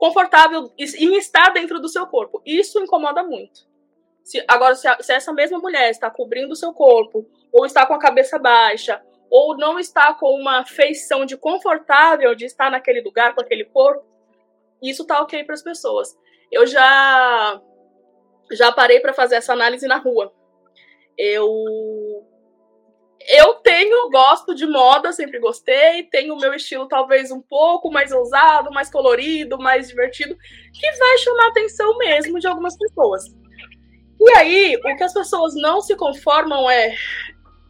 [0.00, 2.40] confortável em estar dentro do seu corpo.
[2.46, 3.68] Isso incomoda muito.
[4.24, 7.84] Se, agora, se, a, se essa mesma mulher está cobrindo o seu corpo, ou está
[7.84, 13.02] com a cabeça baixa, ou não está com uma feição de confortável de estar naquele
[13.02, 14.02] lugar com aquele corpo,
[14.82, 16.18] isso tá ok para as pessoas.
[16.50, 17.60] Eu já
[18.52, 20.32] já parei para fazer essa análise na rua.
[21.18, 21.46] Eu
[23.32, 28.10] eu tenho, gosto de moda, sempre gostei, tenho o meu estilo talvez um pouco mais
[28.10, 30.36] ousado, mais colorido, mais divertido,
[30.72, 33.24] que vai chamar a atenção mesmo de algumas pessoas.
[34.20, 36.92] E aí, o que as pessoas não se conformam é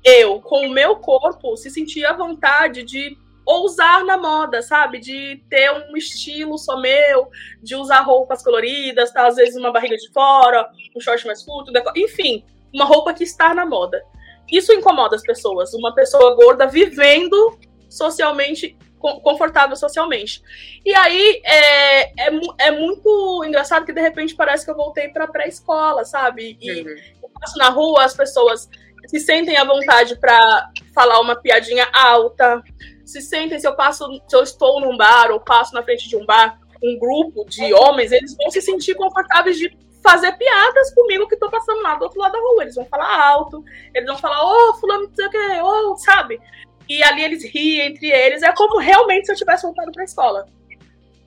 [0.03, 4.99] eu, com o meu corpo, se sentir à vontade de ousar na moda, sabe?
[4.99, 7.29] De ter um estilo só meu,
[7.63, 9.27] de usar roupas coloridas, tá?
[9.27, 13.53] às vezes uma barriga de fora, um short mais curto, enfim, uma roupa que está
[13.53, 14.03] na moda.
[14.51, 15.73] Isso incomoda as pessoas.
[15.75, 20.43] Uma pessoa gorda vivendo socialmente, confortável socialmente.
[20.85, 25.27] E aí é, é, é muito engraçado que de repente parece que eu voltei para
[25.27, 26.57] pré-escola, sabe?
[26.61, 26.97] E uhum.
[27.23, 28.69] eu passo na rua, as pessoas
[29.09, 32.63] se sentem à vontade para falar uma piadinha alta,
[33.05, 36.17] se sentem, se eu passo, se eu estou num bar ou passo na frente de
[36.17, 41.29] um bar, um grupo de homens, eles vão se sentir confortáveis de fazer piadas comigo
[41.29, 42.63] que tô passando lá do outro lado da rua.
[42.63, 45.93] Eles vão falar alto, eles vão falar, ô, oh, fulano, não sei o que, ô,
[45.93, 46.41] oh, sabe?
[46.89, 48.43] E ali eles riem entre eles.
[48.43, 50.47] É como realmente se eu tivesse voltado pra escola.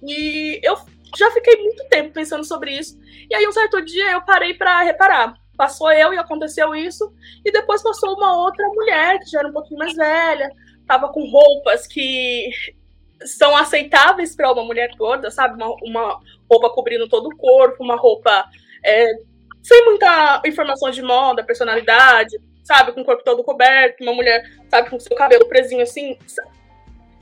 [0.06, 0.78] E eu
[1.16, 3.00] já fiquei muito tempo pensando sobre isso.
[3.30, 5.36] E aí, um certo dia, eu parei para reparar.
[5.56, 7.14] Passou eu e aconteceu isso.
[7.46, 10.52] E depois passou uma outra mulher, que já era um pouquinho mais velha,
[10.88, 12.50] tava com roupas que
[13.26, 15.56] são aceitáveis para uma mulher gorda, sabe?
[15.56, 18.46] Uma, uma, roupa cobrindo todo o corpo, uma roupa
[18.84, 19.14] é,
[19.62, 22.92] sem muita informação de moda, personalidade, sabe?
[22.92, 26.18] Com o corpo todo coberto, uma mulher, sabe, com seu cabelo presinho assim.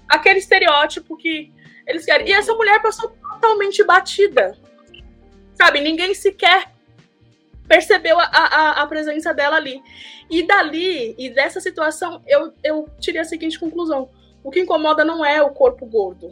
[0.07, 1.51] Aquele estereótipo que
[1.87, 2.27] eles querem.
[2.27, 4.57] E essa mulher passou totalmente batida.
[5.53, 5.81] Sabe?
[5.81, 6.71] Ninguém sequer
[7.67, 9.81] percebeu a, a, a, presença dela ali.
[10.29, 14.09] E dali, e dessa situação, eu, eu tirei a seguinte conclusão.
[14.43, 16.31] O que incomoda não é o corpo gordo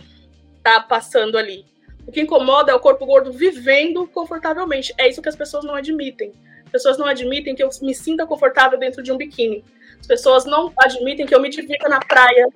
[0.63, 1.65] tá passando ali.
[2.07, 4.93] O que incomoda é o corpo gordo vivendo confortavelmente.
[4.97, 6.33] É isso que as pessoas não admitem.
[6.65, 9.63] As pessoas não admitem que eu me sinta confortável dentro de um biquíni.
[9.99, 12.47] As pessoas não admitem que eu me divirta na praia,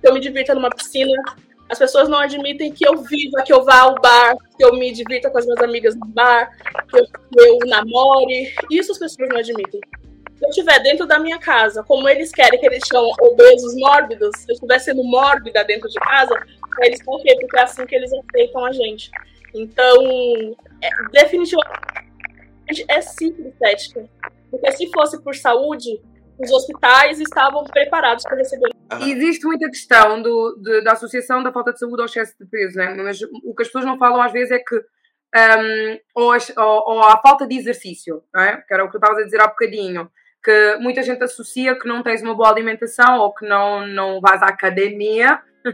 [0.00, 1.12] que eu me divirta numa piscina,
[1.70, 4.90] as pessoas não admitem que eu viva, que eu vá ao bar, que eu me
[4.90, 6.50] divirta com as minhas amigas no bar,
[6.90, 8.52] que eu, que eu namore.
[8.68, 9.80] Isso as pessoas não admitem.
[10.40, 14.30] Se eu estiver dentro da minha casa, como eles querem que eles chamam obesos mórbidos,
[14.38, 16.34] se eu estiver sendo mórbida dentro de casa,
[16.80, 17.36] eles vão quê?
[17.38, 19.10] Porque é assim que eles aceitam a gente.
[19.54, 21.78] Então, é, definitivamente
[22.88, 24.08] é simples estética.
[24.50, 26.00] Porque se fosse por saúde,
[26.38, 28.70] os hospitais estavam preparados para receber.
[29.02, 32.78] Existe muita questão do, de, da associação da falta de saúde ao excesso de peso,
[32.78, 32.94] né?
[32.94, 34.76] mas o que as pessoas não falam às vezes é que
[35.36, 38.56] um, ou, ou, ou, a falta de exercício, é?
[38.56, 40.10] que era o que eu estava a dizer há bocadinho,
[40.42, 44.42] que muita gente associa que não tens uma boa alimentação ou que não, não vais
[44.42, 45.40] à academia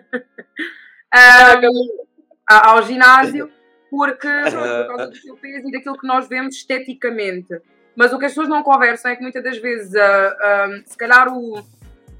[1.62, 2.04] um,
[2.46, 3.50] ao ginásio
[3.90, 7.60] porque por causa do seu peso e daquilo que nós vemos esteticamente.
[7.94, 10.96] Mas o que as pessoas não conversam é que muitas das vezes, uh, uh, se
[10.98, 11.64] calhar, o,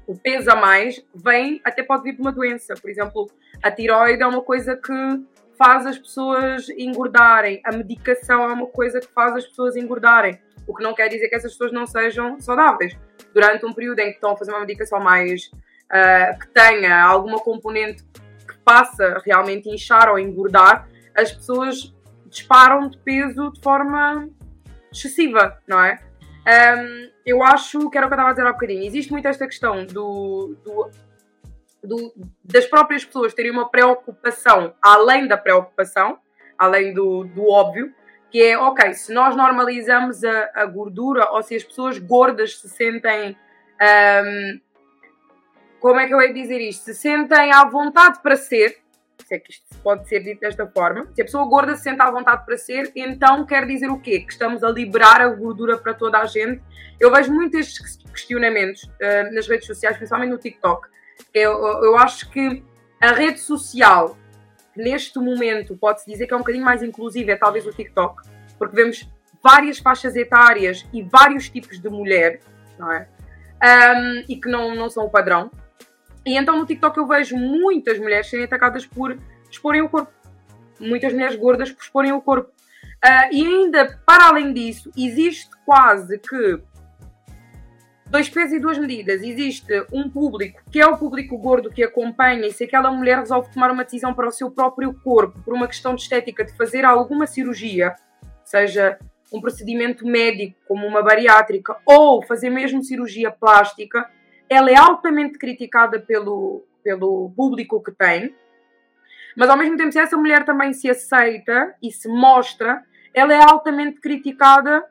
[0.07, 2.73] o peso a mais vem, até pode vir de uma doença.
[2.73, 3.29] Por exemplo,
[3.61, 4.93] a tiroide é uma coisa que
[5.55, 7.61] faz as pessoas engordarem.
[7.63, 10.39] A medicação é uma coisa que faz as pessoas engordarem.
[10.67, 12.95] O que não quer dizer que essas pessoas não sejam saudáveis.
[13.33, 15.49] Durante um período em que estão a fazer uma medicação mais.
[15.87, 18.03] Uh, que tenha alguma componente
[18.45, 21.95] que passa realmente a inchar ou engordar, as pessoas
[22.29, 24.29] disparam de peso de forma
[24.91, 25.99] excessiva, não é?
[26.47, 28.83] Um, eu acho que era o que eu estava a dizer há bocadinho.
[28.85, 30.91] Existe muito esta questão do, do,
[31.83, 36.19] do, das próprias pessoas terem uma preocupação além da preocupação,
[36.57, 37.93] além do, do óbvio,
[38.29, 42.69] que é, ok, se nós normalizamos a, a gordura ou se as pessoas gordas se
[42.69, 43.37] sentem.
[43.81, 44.59] Um,
[45.79, 46.85] como é que eu ia dizer isto?
[46.85, 48.79] Se sentem à vontade para ser,
[49.25, 52.01] se é que isto pode ser dito desta forma, se a pessoa gorda se sente
[52.01, 54.21] à vontade para ser, então quer dizer o quê?
[54.21, 56.61] Que estamos a liberar a gordura para toda a gente.
[56.99, 60.87] Eu vejo muito estes questionamentos uh, nas redes sociais, principalmente no TikTok.
[61.33, 61.51] Eu,
[61.83, 62.63] eu acho que
[62.99, 64.17] a rede social,
[64.77, 68.23] neste momento, pode-se dizer que é um bocadinho mais inclusiva, é talvez o TikTok,
[68.57, 69.09] porque vemos
[69.43, 72.39] várias faixas etárias e vários tipos de mulher,
[72.77, 73.07] não é?
[73.63, 75.49] Um, e que não, não são o padrão.
[76.25, 79.17] E então no TikTok eu vejo muitas mulheres serem atacadas por
[79.49, 80.11] exporem o corpo.
[80.79, 82.51] Muitas mulheres gordas por exporem o corpo.
[83.03, 86.59] Uh, e ainda, para além disso, existe quase que
[88.09, 89.21] dois pesos e duas medidas.
[89.21, 93.51] Existe um público que é o público gordo que acompanha e se aquela mulher resolve
[93.53, 96.85] tomar uma decisão para o seu próprio corpo, por uma questão de estética, de fazer
[96.85, 97.95] alguma cirurgia,
[98.43, 98.97] seja
[99.31, 104.09] um procedimento médico, como uma bariátrica, ou fazer mesmo cirurgia plástica,
[104.49, 108.33] ela é altamente criticada pelo, pelo público que tem,
[109.37, 113.39] mas ao mesmo tempo, se essa mulher também se aceita e se mostra, ela é
[113.39, 114.83] altamente criticada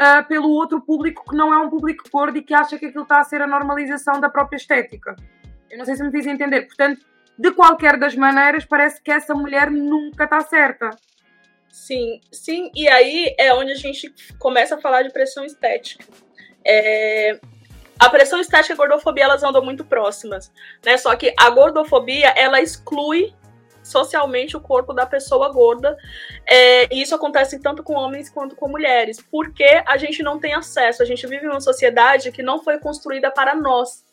[0.00, 3.02] uh, pelo outro público que não é um público gordo e que acha que aquilo
[3.02, 5.16] está a ser a normalização da própria estética.
[5.70, 6.62] Eu não sei se me fiz entender.
[6.62, 7.04] Portanto,
[7.38, 10.90] de qualquer das maneiras, parece que essa mulher nunca está certa.
[11.70, 16.04] Sim, sim, e aí é onde a gente começa a falar de pressão estética.
[16.64, 17.38] É,
[17.98, 20.52] a pressão estética e a gordofobia elas andam muito próximas,
[20.84, 20.96] né?
[20.96, 23.34] Só que a gordofobia ela exclui
[23.88, 25.96] socialmente o corpo da pessoa gorda.
[26.46, 30.54] É, e isso acontece tanto com homens quanto com mulheres, porque a gente não tem
[30.54, 34.04] acesso, a gente vive em uma sociedade que não foi construída para nós.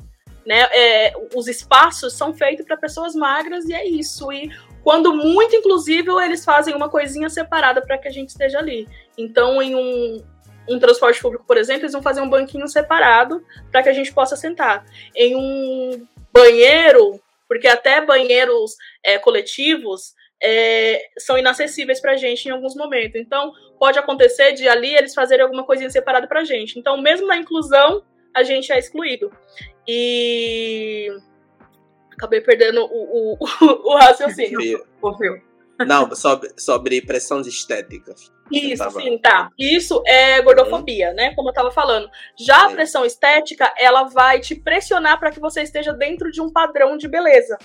[0.46, 0.62] Né?
[0.72, 4.32] É, os espaços são feitos para pessoas magras e é isso.
[4.32, 4.50] E
[4.84, 8.88] quando muito, inclusive, eles fazem uma coisinha separada para que a gente esteja ali.
[9.18, 10.24] Então, em um,
[10.70, 14.14] um transporte público, por exemplo, eles vão fazer um banquinho separado para que a gente
[14.14, 14.86] possa sentar.
[15.16, 22.52] Em um banheiro, porque até banheiros é, coletivos é, são inacessíveis para a gente em
[22.52, 23.20] alguns momentos.
[23.20, 26.78] Então, pode acontecer de ali eles fazerem alguma coisinha separada para a gente.
[26.78, 29.32] Então, mesmo na inclusão, a gente é excluído.
[29.88, 31.10] E
[32.14, 33.38] acabei perdendo o, o,
[33.92, 34.86] o raciocínio.
[35.00, 35.42] Confio.
[35.86, 38.32] Não, sobre, sobre pressões estéticas.
[38.52, 39.02] Isso, tava...
[39.02, 39.50] sim, tá.
[39.58, 41.34] Isso é gordofobia, né?
[41.34, 42.10] Como eu tava falando.
[42.38, 46.52] Já a pressão estética, ela vai te pressionar para que você esteja dentro de um
[46.52, 47.58] padrão de beleza.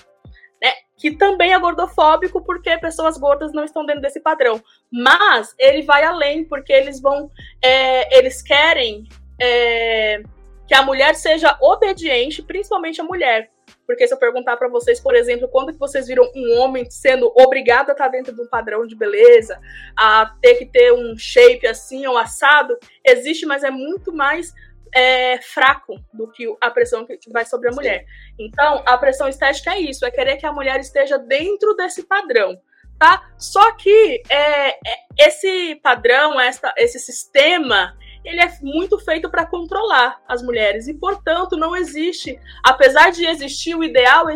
[0.61, 0.71] Né?
[0.97, 4.61] Que também é gordofóbico, porque pessoas gordas não estão dentro desse padrão.
[4.91, 7.29] Mas ele vai além, porque eles vão.
[7.63, 9.07] É, eles querem
[9.39, 10.21] é,
[10.67, 13.50] que a mulher seja obediente, principalmente a mulher.
[13.91, 17.29] Porque se eu perguntar para vocês, por exemplo, quando que vocês viram um homem sendo
[17.35, 19.59] obrigado a estar dentro de um padrão de beleza,
[19.97, 24.53] a ter que ter um shape assim ou assado, existe, mas é muito mais
[24.95, 28.05] é, fraco do que a pressão que vai sobre a mulher.
[28.39, 32.57] Então, a pressão estética é isso, é querer que a mulher esteja dentro desse padrão.
[32.97, 33.29] Tá?
[33.37, 34.77] Só que é, é,
[35.19, 37.93] esse padrão, essa, esse sistema,
[38.23, 43.75] ele é muito feito para controlar as mulheres e, portanto, não existe, apesar de existir
[43.75, 44.27] o ideal,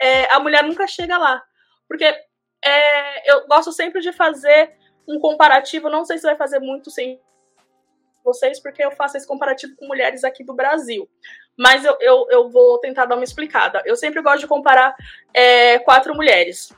[0.00, 1.42] é, a mulher nunca chega lá,
[1.88, 4.72] porque é, eu gosto sempre de fazer
[5.06, 5.90] um comparativo.
[5.90, 7.20] Não sei se vai fazer muito sem
[8.24, 11.08] vocês, porque eu faço esse comparativo com mulheres aqui do Brasil.
[11.56, 13.82] Mas eu, eu, eu vou tentar dar uma explicada.
[13.84, 14.96] Eu sempre gosto de comparar
[15.32, 16.72] é, quatro mulheres,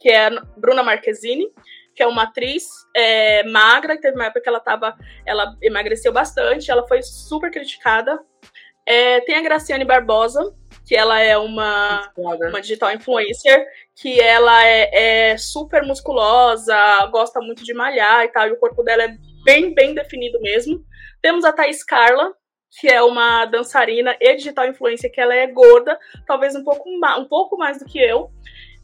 [0.00, 1.52] que é Bruna Marquezine,
[1.94, 2.64] que é uma atriz
[2.94, 4.96] é, magra, que teve uma época que ela tava.
[5.26, 8.20] Ela emagreceu bastante, ela foi super criticada.
[8.86, 13.64] É, tem a Graciane Barbosa, que ela é uma, uma digital influencer,
[13.94, 16.76] que ela é, é, super musculosa,
[17.10, 20.84] gosta muito de malhar e tal, e o corpo dela é bem, bem definido mesmo.
[21.20, 22.34] Temos a Thaís Carla,
[22.80, 27.24] que é uma dançarina e digital influencer, que ela é gorda, talvez um pouco, um
[27.26, 28.30] pouco mais do que eu.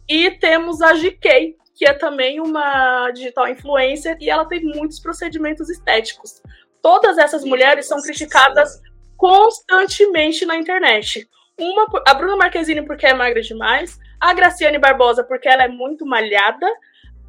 [0.09, 5.71] E temos a GK, que é também uma digital influencer e ela tem muitos procedimentos
[5.71, 6.43] estéticos.
[6.83, 8.83] Todas essas mulheres são criticadas
[9.17, 11.29] constantemente na internet.
[11.57, 16.05] Uma, a Bruna Marquezine porque é magra demais, a Graciane Barbosa porque ela é muito
[16.05, 16.67] malhada,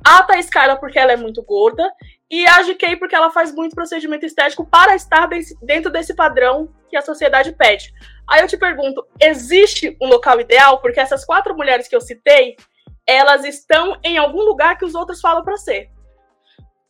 [0.03, 1.87] a Thais Carla porque ela é muito gorda
[2.29, 5.29] e a GK porque ela faz muito procedimento estético para estar
[5.61, 7.93] dentro desse padrão que a sociedade pede.
[8.27, 10.79] Aí eu te pergunto, existe um local ideal?
[10.79, 12.55] Porque essas quatro mulheres que eu citei,
[13.10, 15.89] elas estão em algum lugar que os outros falam para ser.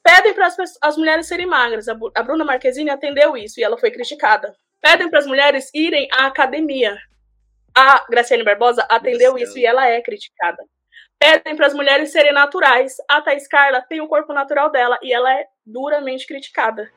[0.03, 0.49] Pedem para
[0.81, 1.87] as mulheres serem magras.
[1.87, 4.53] A Bruna Marquezine atendeu isso e ela foi criticada.
[4.81, 6.97] Pedem para as mulheres irem à academia.
[7.75, 10.61] A Graciane Barbosa atendeu isso e ela é criticada.
[11.17, 12.95] Pedem para as mulheres serem naturais.
[13.07, 16.91] A Thais Carla tem o corpo natural dela e ela é duramente criticada.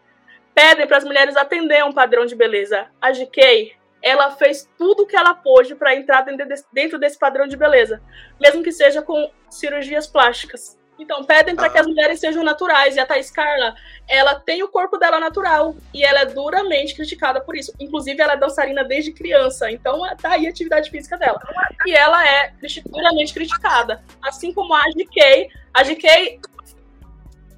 [0.54, 2.88] Pedem para as mulheres atender um padrão de beleza.
[3.00, 6.24] A GK ela fez tudo o que ela pôde para entrar
[6.72, 8.02] dentro desse padrão de beleza,
[8.40, 10.76] mesmo que seja com cirurgias plásticas.
[10.98, 12.94] Então, pedem para que as mulheres sejam naturais.
[12.94, 13.74] E a Thais Carla,
[14.08, 15.74] ela tem o corpo dela natural.
[15.92, 17.72] E ela é duramente criticada por isso.
[17.80, 19.70] Inclusive, ela é dançarina desde criança.
[19.70, 21.40] Então, tá aí a atividade física dela.
[21.86, 22.52] E ela é
[22.86, 24.02] duramente criticada.
[24.22, 25.48] Assim como a GK.
[25.74, 26.40] A GK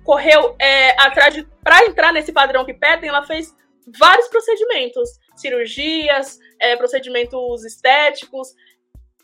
[0.05, 1.45] correu é, atrás de.
[1.63, 3.55] Para entrar nesse padrão que pedem, ela fez
[3.99, 8.55] vários procedimentos, cirurgias, é, procedimentos estéticos,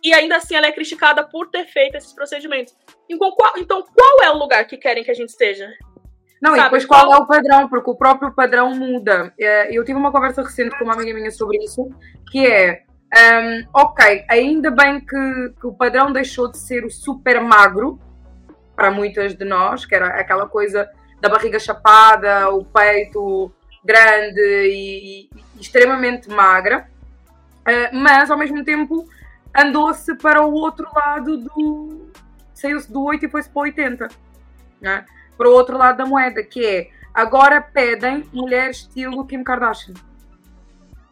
[0.02, 2.74] e ainda assim ela é criticada por ter feito esses procedimentos.
[3.08, 5.70] Então qual, então, qual é o lugar que querem que a gente esteja?
[6.40, 7.06] Não, Sabe, e depois qual...
[7.06, 9.32] qual é o padrão, porque o próprio padrão muda.
[9.38, 11.86] É, eu tive uma conversa recente com uma amiga minha sobre isso,
[12.30, 12.82] que é,
[13.42, 18.00] um, ok, ainda bem que, que o padrão deixou de ser o super magro,
[18.74, 20.88] para muitas de nós, que era aquela coisa
[21.20, 23.52] da barriga chapada, o peito
[23.84, 26.88] grande e, e extremamente magra,
[27.61, 29.06] uh, mas ao mesmo tempo
[29.56, 32.11] andou-se para o outro lado do.
[32.54, 34.08] saiu-se do 8 e foi-se para o 80,
[34.80, 35.04] né?
[35.36, 39.94] para o outro lado da moeda, que é agora pedem mulher estilo Kim Kardashian.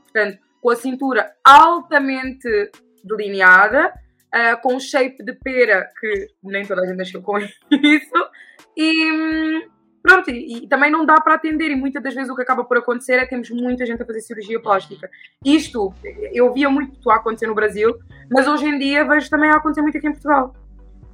[0.04, 2.70] Portanto, com a cintura altamente
[3.02, 3.92] delineada,
[4.34, 7.38] uh, com um shape de pera que nem toda a gente nasceu com
[7.70, 8.30] isso,
[8.76, 9.62] e hum,
[10.08, 12.64] Pronto, e, e, também não dá para atender, e muitas das vezes o que acaba
[12.64, 15.10] por acontecer é que temos muita gente a fazer cirurgia plástica.
[15.44, 15.92] Isto,
[16.32, 17.94] eu via muito a acontecer no Brasil,
[18.30, 20.54] mas hoje em dia vejo também a acontecer muito aqui em Portugal.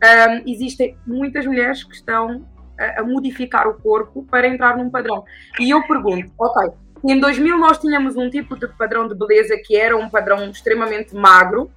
[0.01, 2.47] Um, existem muitas mulheres que estão
[2.78, 5.24] a, a, modificar o corpo para entrar num padrão.
[5.59, 6.70] E eu pergunto, ok,
[7.05, 11.16] em 2000 nós tínhamos um tipo de padrão de beleza que era um padrão extremamente
[11.16, 11.68] magro,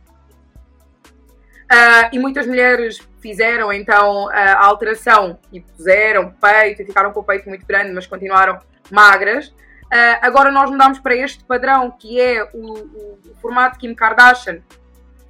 [1.72, 7.24] Uh, e muitas mulheres fizeram então a alteração e puseram peito e ficaram com o
[7.24, 8.58] peito muito grande, mas continuaram
[8.90, 9.48] magras.
[9.48, 14.62] Uh, agora nós mudamos para este padrão que é o, o, o formato Kim Kardashian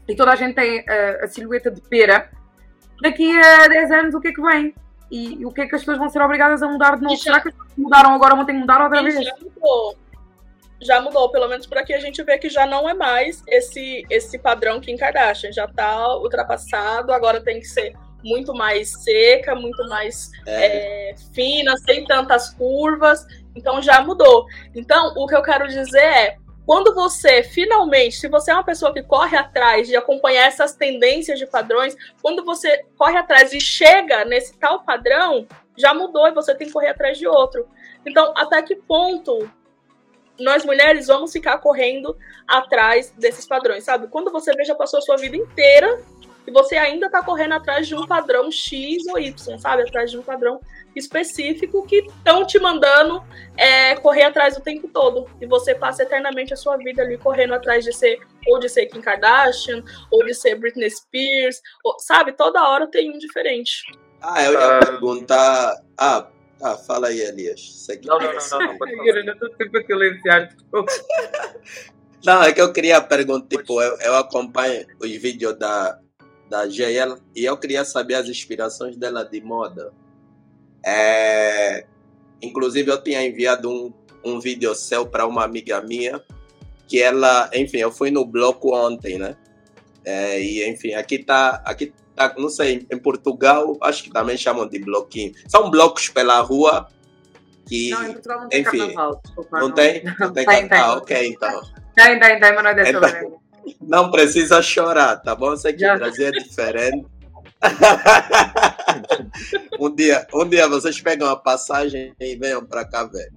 [0.07, 2.29] e toda a gente tem uh, a silhueta de pera.
[3.01, 4.73] daqui a 10 anos o que é que vem?
[5.11, 7.15] E, e o que é que as pessoas vão ser obrigadas a mudar de novo?
[7.15, 9.15] Já, Será que mudaram agora, vão ter que mudar outra vez?
[9.23, 9.95] Já mudou.
[10.82, 14.05] Já mudou, pelo menos por aqui a gente vê que já não é mais esse,
[14.09, 15.51] esse padrão Kim Kardashian.
[15.51, 21.11] Já tá ultrapassado, agora tem que ser muito mais seca, muito mais é.
[21.11, 23.25] É, fina, sem tantas curvas.
[23.55, 24.45] Então já mudou.
[24.75, 28.93] Então, o que eu quero dizer é quando você finalmente, se você é uma pessoa
[28.93, 34.25] que corre atrás de acompanhar essas tendências de padrões, quando você corre atrás e chega
[34.25, 35.47] nesse tal padrão,
[35.78, 37.67] já mudou e você tem que correr atrás de outro.
[38.05, 39.49] Então, até que ponto
[40.39, 42.17] nós mulheres vamos ficar correndo
[42.47, 44.07] atrás desses padrões, sabe?
[44.07, 45.99] Quando você vê, já passou a sua vida inteira
[46.47, 49.83] e você ainda tá correndo atrás de um padrão X ou Y, sabe?
[49.83, 50.61] Atrás de um padrão
[50.95, 53.21] específico que estão te mandando
[53.57, 55.29] é, correr atrás o tempo todo.
[55.41, 58.85] E você passa eternamente a sua vida ali correndo atrás de ser, ou de ser
[58.85, 62.31] Kim Kardashian, ou de ser Britney Spears, ou, sabe?
[62.31, 63.83] Toda hora tem um diferente.
[64.21, 65.75] Ah, eu ia perguntar.
[65.97, 66.27] Ah,
[66.62, 67.88] ah, fala aí, Elias.
[68.05, 69.08] Não, não, não, não, não.
[69.08, 70.55] Eu não estou sempre a silenciar.
[72.26, 75.99] Não, é que eu queria perguntar, tipo, eu, eu acompanho os vídeos da,
[76.49, 79.93] da GL e eu queria saber as inspirações dela de moda.
[80.86, 81.86] É,
[82.41, 83.93] inclusive, eu tinha enviado um,
[84.26, 86.22] um vídeo seu para uma amiga minha,
[86.88, 89.38] que ela, enfim, eu fui no bloco ontem, né?
[90.03, 92.07] É, e, enfim, aqui tá, aqui tá,
[92.38, 95.34] não sei, em Portugal, acho que também chamam de bloquinho.
[95.47, 96.88] São blocos pela rua
[97.65, 100.03] que, não, em Portugal não tem enfim, carnaval, desculpa, não, não, tem?
[100.03, 101.61] Não tem, tem carnaval, tem, ok, então.
[101.95, 103.41] Tem, tem, tem, mas não é dessa então,
[103.82, 105.57] Não precisa chorar, tá bom?
[105.57, 107.05] Sei que o Brasil é diferente.
[109.80, 113.30] um, dia, um dia vocês pegam a passagem e venham para cá ver.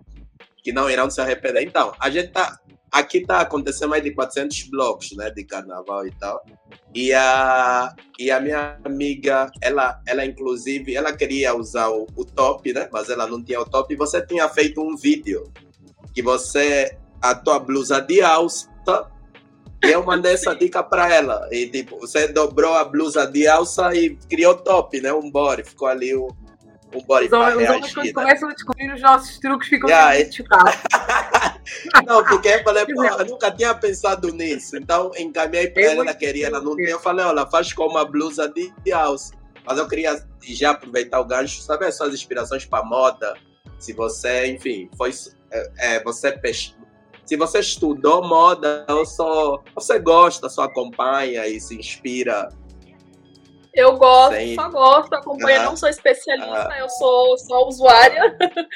[0.62, 1.62] Que não irão se arrepender.
[1.62, 2.59] Então, a gente tá.
[2.93, 6.45] Aqui tá acontecendo mais de 400 blocos, né, de carnaval e tal.
[6.95, 12.72] E a, e a minha amiga, ela, ela inclusive, ela queria usar o, o top,
[12.72, 13.95] né, mas ela não tinha o top.
[13.95, 15.53] E você tinha feito um vídeo
[16.12, 18.68] que você, a tua blusa de alça
[19.82, 21.49] e eu mandei essa dica para ela.
[21.51, 25.12] E tipo, você dobrou a blusa de alça e criou top, né?
[25.12, 25.64] Um body.
[25.64, 26.28] Ficou ali o,
[26.95, 28.12] um body os homens, os homens quando né?
[28.12, 30.74] começam a descobrir os nossos truques ficam yeah, muito chocados.
[32.07, 34.76] não, porque eu falei, pô, eu nunca tinha pensado nisso.
[34.76, 36.88] Então encaminhei para ela, ela queria, ela não tinha.
[36.88, 39.32] Eu falei, olha, faz com uma blusa de, de alça.
[39.64, 43.34] Mas eu queria já aproveitar o gancho, saber as suas inspirações para moda.
[43.78, 45.11] Se você, enfim, foi.
[45.53, 46.30] É, é, você
[47.30, 52.49] se você estudou moda ou só você gosta, só acompanha e se inspira.
[53.73, 54.55] Eu gosto, Sem...
[54.55, 58.37] só gosto, acompanho, não sou especialista, eu sou só usuária.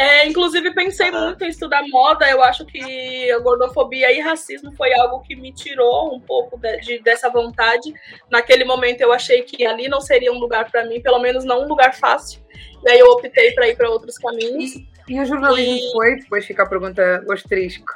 [0.00, 2.30] É, inclusive, pensei muito em estudar moda.
[2.30, 6.78] Eu acho que a gordofobia e racismo foi algo que me tirou um pouco de,
[6.82, 7.92] de, dessa vontade.
[8.30, 11.64] Naquele momento, eu achei que ali não seria um lugar para mim, pelo menos não
[11.64, 12.40] um lugar fácil.
[12.86, 14.76] E aí eu optei para ir para outros caminhos.
[14.76, 15.92] E, e o jornalismo e...
[15.92, 16.14] foi?
[16.14, 17.92] Depois fica a pergunta, asterisco.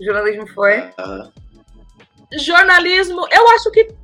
[0.00, 0.80] O jornalismo foi?
[0.80, 1.32] Uh...
[2.36, 3.94] Jornalismo, eu acho que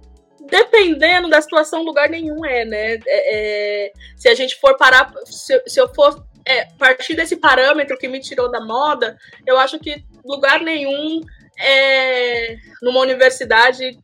[0.50, 2.94] dependendo da situação, lugar nenhum é, né?
[2.94, 7.98] É, é, se a gente for parar, se, se eu for é, partir desse parâmetro
[7.98, 11.20] que me tirou da moda, eu acho que lugar nenhum
[11.60, 13.98] é numa universidade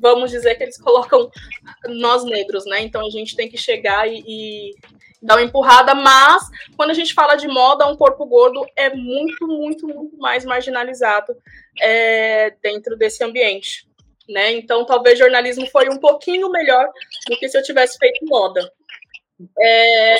[0.00, 1.30] vamos dizer que eles colocam
[1.88, 2.80] nós negros, né?
[2.80, 4.74] Então a gente tem que chegar e, e,
[5.20, 6.42] dar uma empurrada, mas
[6.76, 11.34] quando a gente fala de moda, um corpo gordo é muito, muito, muito mais marginalizado
[11.80, 13.87] é, dentro desse ambiente.
[14.28, 14.52] Né?
[14.52, 16.86] Então, talvez jornalismo foi um pouquinho melhor
[17.28, 18.60] do que se eu tivesse feito moda.
[19.58, 20.16] É...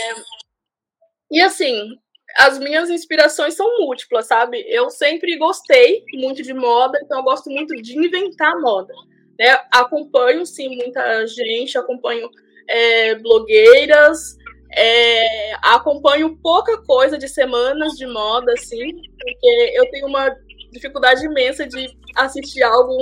[1.30, 1.98] E assim,
[2.36, 4.64] as minhas inspirações são múltiplas, sabe?
[4.68, 8.94] Eu sempre gostei muito de moda, então eu gosto muito de inventar moda.
[9.38, 9.60] Né?
[9.72, 12.30] Acompanho, sim, muita gente, acompanho
[12.68, 14.36] é, blogueiras,
[14.74, 20.34] é, acompanho pouca coisa de semanas de moda, assim, porque eu tenho uma
[20.70, 22.96] dificuldade imensa de assistir algo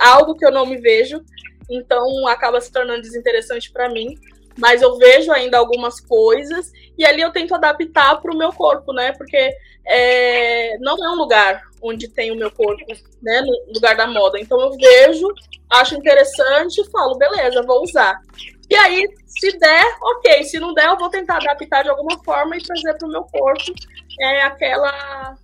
[0.00, 1.22] algo que eu não me vejo,
[1.68, 4.18] então acaba se tornando desinteressante para mim.
[4.56, 8.92] Mas eu vejo ainda algumas coisas e ali eu tento adaptar para o meu corpo,
[8.92, 9.12] né?
[9.12, 9.52] Porque
[9.86, 12.84] é, não é um lugar onde tem o meu corpo,
[13.22, 13.40] né?
[13.40, 14.38] No lugar da moda.
[14.40, 15.32] Então eu vejo,
[15.70, 18.20] acho interessante e falo, beleza, vou usar.
[18.68, 20.44] E aí, se der, ok.
[20.44, 23.22] Se não der, eu vou tentar adaptar de alguma forma e trazer para o meu
[23.22, 23.72] corpo
[24.20, 25.36] é, aquela,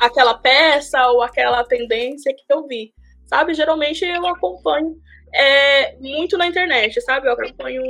[0.00, 2.92] aquela peça ou aquela tendência que eu vi.
[3.26, 3.54] Sabe?
[3.54, 4.96] Geralmente eu acompanho
[5.32, 7.28] é, muito na internet, sabe?
[7.28, 7.82] Eu acompanho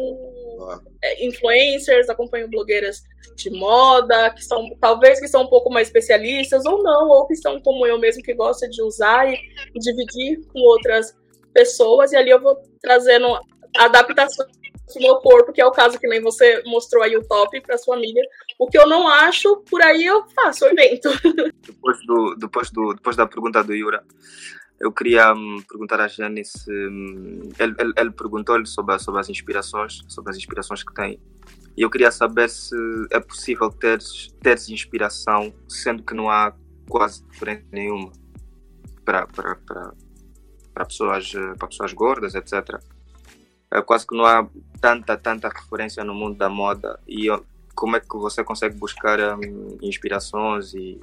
[1.03, 3.03] é, influencers, acompanho blogueiras
[3.37, 7.35] de moda, que são talvez que são um pouco mais especialistas ou não, ou que
[7.37, 9.35] são como eu mesmo que gosta de usar e,
[9.75, 11.17] e dividir com outras
[11.55, 13.39] pessoas, e ali eu vou trazendo
[13.79, 14.60] adaptações
[14.99, 17.79] o meu corpo, que é o caso que nem você mostrou aí o top para
[17.79, 18.21] sua amiga.
[18.59, 21.09] O que eu não acho, por aí eu faço o evento.
[21.67, 24.03] Depois, do, depois, do, depois da pergunta do Yura,
[24.81, 29.29] eu queria um, perguntar a Jane se um, ele, ele, ele perguntou-lhe sobre, sobre as
[29.29, 31.21] inspirações, sobre as inspirações que tem.
[31.77, 32.77] E eu queria saber se
[33.11, 33.99] é possível ter
[34.69, 36.53] inspiração, sendo que não há
[36.89, 38.11] quase diferença nenhuma
[39.05, 39.57] para para
[40.75, 42.81] para pessoas para pessoas gordas, etc.
[43.73, 44.49] É, quase que não há
[44.81, 47.29] tanta tanta referência no mundo da moda e
[47.75, 51.01] como é que você consegue buscar um, inspirações e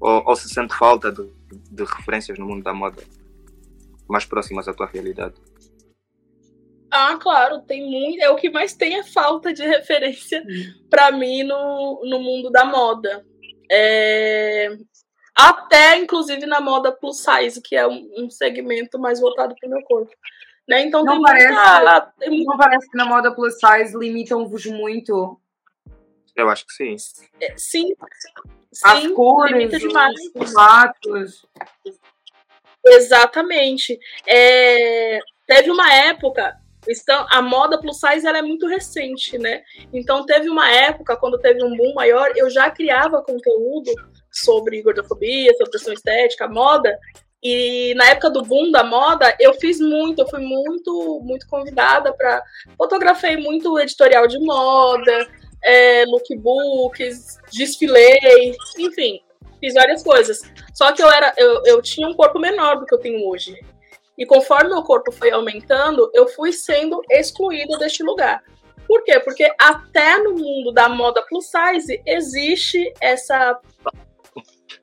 [0.00, 1.30] ou, ou, se sente falta de,
[1.70, 3.02] de referências no mundo da moda
[4.08, 5.34] mais próximas à tua realidade?
[6.90, 8.20] Ah, claro, tem muito.
[8.20, 10.42] É o que mais tem é falta de referência
[10.88, 13.24] para mim no, no mundo da moda.
[13.70, 14.76] É...
[15.36, 19.70] Até, inclusive, na moda plus size, que é um, um segmento mais voltado para o
[19.70, 20.10] meu corpo.
[20.70, 20.82] Né?
[20.82, 22.12] Então, não, parece, muita...
[22.16, 22.44] tem...
[22.44, 25.36] não parece que na moda plus size limitam-vos muito?
[26.36, 26.96] Eu acho que sim.
[27.40, 27.92] É, sim.
[28.84, 31.46] As sim, cores, os formatos.
[32.86, 33.98] Exatamente.
[34.24, 35.18] É...
[35.44, 36.56] Teve uma época
[36.88, 39.62] então, a moda plus size ela é muito recente, né?
[39.92, 43.90] Então, teve uma época, quando teve um boom maior, eu já criava conteúdo
[44.32, 46.98] sobre gordofobia, sobre questão estética, moda.
[47.42, 52.12] E na época do boom da moda, eu fiz muito, eu fui muito, muito convidada
[52.12, 52.42] para.
[52.76, 55.26] Fotografei muito editorial de moda,
[55.62, 59.20] é, lookbooks, desfilei, enfim,
[59.58, 60.42] fiz várias coisas.
[60.74, 63.58] Só que eu era, eu, eu tinha um corpo menor do que eu tenho hoje.
[64.18, 68.42] E conforme meu corpo foi aumentando, eu fui sendo excluída deste lugar.
[68.86, 69.18] Por quê?
[69.20, 73.58] Porque até no mundo da moda plus size existe essa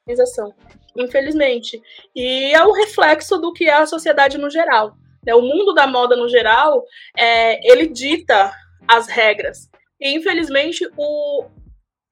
[0.07, 0.53] organização,
[0.97, 1.81] infelizmente.
[2.15, 4.95] E é o reflexo do que é a sociedade no geral.
[5.25, 5.33] Né?
[5.35, 6.83] O mundo da moda no geral,
[7.17, 8.51] é, ele dita
[8.87, 9.69] as regras.
[9.99, 11.45] E infelizmente o,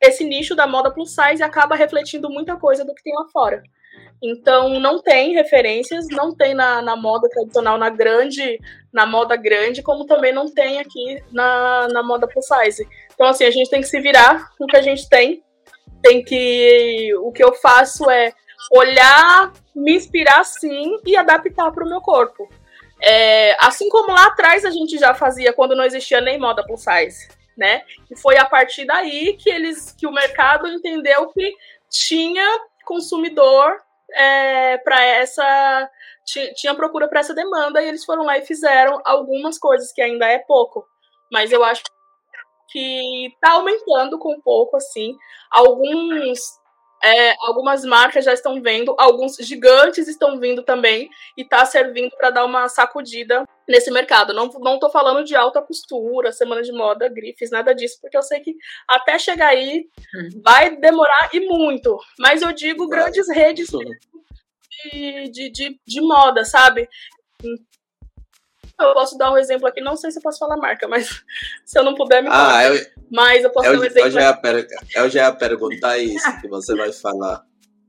[0.01, 3.63] esse nicho da moda plus size acaba refletindo muita coisa do que tem lá fora.
[4.23, 8.59] Então não tem referências, não tem na, na moda tradicional, na grande,
[8.91, 12.87] na moda grande, como também não tem aqui na, na moda plus size.
[13.13, 15.43] Então, assim, a gente tem que se virar com o que a gente tem.
[16.01, 17.13] Tem que.
[17.21, 18.33] O que eu faço é
[18.71, 22.47] olhar, me inspirar sim e adaptar para o meu corpo.
[23.01, 26.83] É, assim como lá atrás a gente já fazia quando não existia nem moda plus
[26.83, 27.83] size, né?
[28.09, 31.53] E foi a partir daí que eles, que o mercado entendeu que
[31.89, 33.81] tinha consumidor
[34.13, 35.89] é, para essa.
[36.55, 40.25] Tinha procura para essa demanda e eles foram lá e fizeram algumas coisas, que ainda
[40.25, 40.83] é pouco.
[41.31, 41.83] Mas eu acho
[42.71, 45.15] que está aumentando com um pouco, assim.
[45.51, 46.39] Alguns
[47.05, 52.31] é, algumas marcas já estão vendo, alguns gigantes estão vindo também e está servindo para
[52.31, 54.33] dar uma sacudida nesse mercado.
[54.33, 58.23] Não, não tô falando de alta costura, semana de moda, grifes, nada disso, porque eu
[58.23, 58.55] sei que
[58.87, 59.85] até chegar aí
[60.15, 60.41] hum.
[60.43, 61.95] vai demorar e muito.
[62.17, 66.89] Mas eu digo grandes redes de, de, de, de moda, sabe?
[68.79, 71.23] Eu posso dar um exemplo aqui, não sei se eu posso falar marca, mas
[71.65, 74.07] se eu não puder, me ah, eu, Mas eu posso eu, dar um exemplo.
[74.07, 77.43] Eu já, ia per, eu já ia perguntar isso que você vai falar.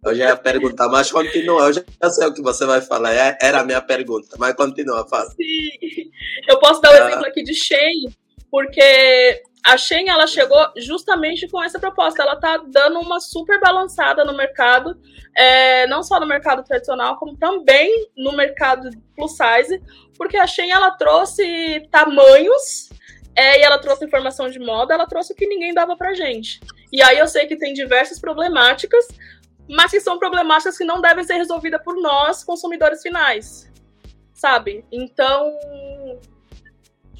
[0.04, 3.12] Eu já ia perguntar, mas continua, eu já sei o que você vai falar.
[3.12, 5.28] É, era a minha pergunta, mas continua, fala.
[5.30, 6.10] Sim.
[6.48, 7.06] Eu posso dar um ah.
[7.08, 8.14] exemplo aqui de Shein,
[8.48, 12.22] porque a Shein ela chegou justamente com essa proposta.
[12.22, 14.96] Ela tá dando uma super balançada no mercado,
[15.36, 19.82] é, não só no mercado tradicional, como também no mercado plus size,
[20.16, 22.90] porque a Shein ela trouxe tamanhos
[23.34, 26.60] é, e ela trouxe informação de moda, ela trouxe o que ninguém dava pra gente.
[26.92, 29.08] E aí eu sei que tem diversas problemáticas,
[29.68, 33.68] mas que são problemáticas que não devem ser resolvidas por nós, consumidores finais.
[34.32, 34.84] Sabe?
[34.92, 35.58] Então,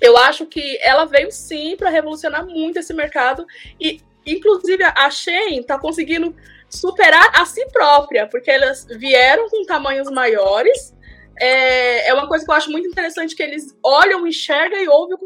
[0.00, 3.46] eu acho que ela veio sim para revolucionar muito esse mercado
[3.80, 6.34] e inclusive a Shein está conseguindo
[6.68, 10.94] superar a si própria, porque elas vieram com tamanhos maiores.
[11.38, 15.16] É, é uma coisa que eu acho muito interessante que eles olham, enxergam e ouvem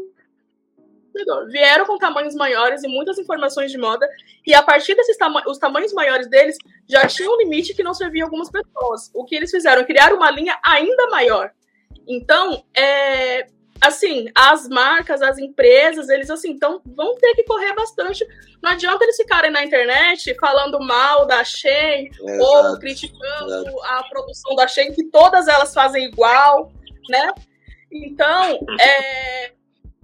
[1.49, 4.07] vieram com tamanhos maiores e muitas informações de moda,
[4.45, 6.57] e a partir desses tama os tamanhos maiores deles
[6.87, 9.11] já tinha um limite que não servia algumas pessoas.
[9.13, 9.85] O que eles fizeram?
[9.85, 11.51] Criar uma linha ainda maior.
[12.07, 13.47] Então, é,
[13.81, 18.25] assim, as marcas, as empresas, eles assim, então vão ter que correr bastante.
[18.61, 22.43] Não adianta eles ficarem na internet falando mal da Shein Exato.
[22.43, 23.83] ou criticando Exato.
[23.83, 26.71] a produção da Shein, que todas elas fazem igual,
[27.09, 27.31] né?
[27.91, 29.51] Então, é,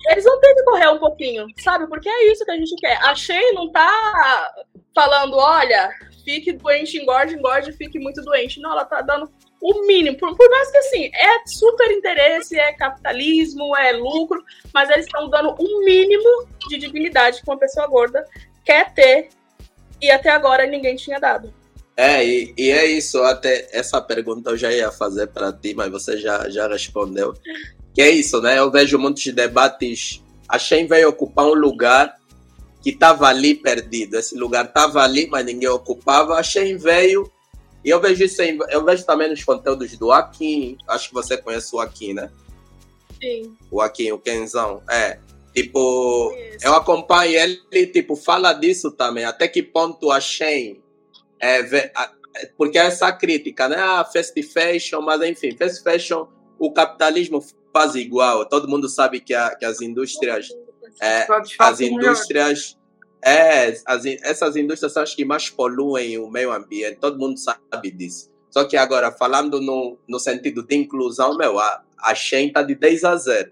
[0.10, 1.88] eles vão ter que correr um pouquinho, sabe?
[1.88, 2.98] Porque é isso que a gente quer.
[3.04, 4.54] A Shein não tá
[4.96, 5.92] falando, olha,
[6.26, 8.60] fique doente, engorde, engorde, fique muito doente.
[8.60, 9.32] Não, ela tá dando
[9.62, 10.18] o mínimo.
[10.18, 14.44] Por, por, mais que assim, é super interesse, é capitalismo, é lucro,
[14.74, 18.26] mas eles estão dando o mínimo de dignidade que uma pessoa gorda
[18.64, 19.30] quer ter
[20.02, 21.54] e até agora ninguém tinha dado.
[21.96, 25.90] É, e, e é isso, até essa pergunta eu já ia fazer para ti, mas
[25.90, 27.34] você já, já respondeu.
[27.94, 28.60] Que é isso, né?
[28.60, 30.22] Eu vejo muitos debates.
[30.48, 32.16] A Shen veio ocupar um lugar
[32.84, 34.16] que estava ali perdido.
[34.16, 36.36] Esse lugar estava ali, mas ninguém ocupava.
[36.38, 37.32] A Shen veio
[37.84, 40.78] e eu vejo isso em, eu vejo também nos conteúdos do Akin.
[40.88, 42.32] Acho que você conhece o Akin, né?
[43.22, 43.56] Sim.
[43.72, 44.82] O Akin, o Kenzão.
[44.90, 45.20] É.
[45.54, 46.68] Tipo, isso.
[46.68, 47.34] eu acompanho
[47.72, 49.26] ele, tipo, fala disso também.
[49.26, 50.82] Até que ponto a Shen
[51.40, 51.92] é,
[52.58, 53.78] porque essa crítica, né?
[53.80, 56.28] Ah, fast fashion, mas enfim, fast fashion,
[56.60, 58.48] o capitalismo faz igual.
[58.48, 60.50] Todo mundo sabe que, a, que as indústrias,
[61.02, 61.28] é,
[61.60, 62.77] as indústrias
[63.28, 67.92] é, as, essas indústrias são as que mais poluem o meio ambiente, todo mundo sabe
[67.92, 68.32] disso.
[68.50, 72.74] Só que agora, falando no, no sentido de inclusão, meu, a, a Shen está de
[72.74, 73.52] 10 a 0.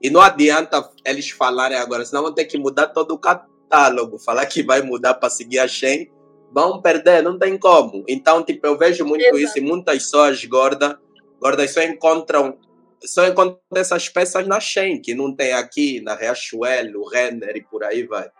[0.00, 4.18] E não adianta eles falarem agora, senão vão ter que mudar todo o catálogo.
[4.18, 6.10] Falar que vai mudar para seguir a Shen,
[6.50, 8.02] vão perder, não tem como.
[8.08, 9.38] Então, tipo, eu vejo muito Exato.
[9.38, 10.96] isso e muitas pessoas gordas,
[11.38, 12.56] gordas só encontram
[13.04, 17.84] só encontram essas peças na Shen, que não tem aqui, na Riachuelo, Renner e por
[17.84, 18.30] aí vai.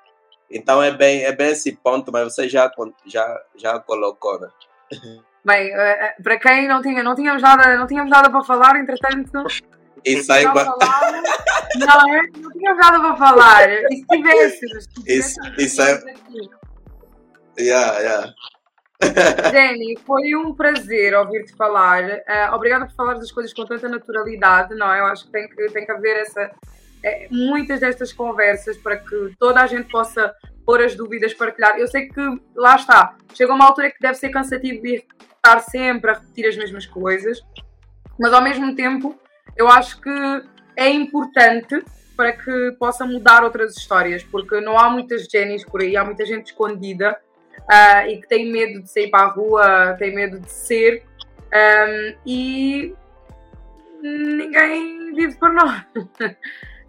[0.51, 2.71] Então é bem, é bem esse ponto, mas você já,
[3.07, 4.49] já, já colocou, né?
[5.43, 8.77] Bem, eh, eh, para quem não tinha, não tínhamos nada, não tínhamos nada para falar,
[8.77, 9.43] entretanto.
[10.05, 13.71] Isso aí, não, não, é, não tínhamos nada para falar.
[13.71, 14.85] E se tivéssemos?
[15.07, 15.99] Isso, isso é.
[17.59, 18.33] Yeah, yeah.
[19.51, 22.05] Jenny, foi um prazer ouvir-te falar.
[22.05, 25.01] Uh, obrigada por falar das coisas com tanta naturalidade, não é?
[25.01, 26.51] Eu acho que tem que, tem que haver essa,
[27.03, 30.35] é, muitas destas conversas para que toda a gente possa
[30.65, 31.79] pôr as dúvidas, partilhar.
[31.79, 32.21] Eu sei que,
[32.55, 35.05] lá está, chega uma altura que deve ser cansativo ir
[35.37, 37.41] estar sempre a repetir as mesmas coisas,
[38.19, 39.19] mas ao mesmo tempo
[39.57, 40.11] eu acho que
[40.77, 41.83] é importante
[42.17, 46.27] para que possa mudar outras histórias, porque não há muitas Jennys por aí, há muita
[46.27, 47.19] gente escondida
[47.61, 51.03] uh, e que tem medo de sair para a rua, tem medo de ser,
[51.53, 52.95] um, e
[54.03, 55.83] ninguém vive por nós.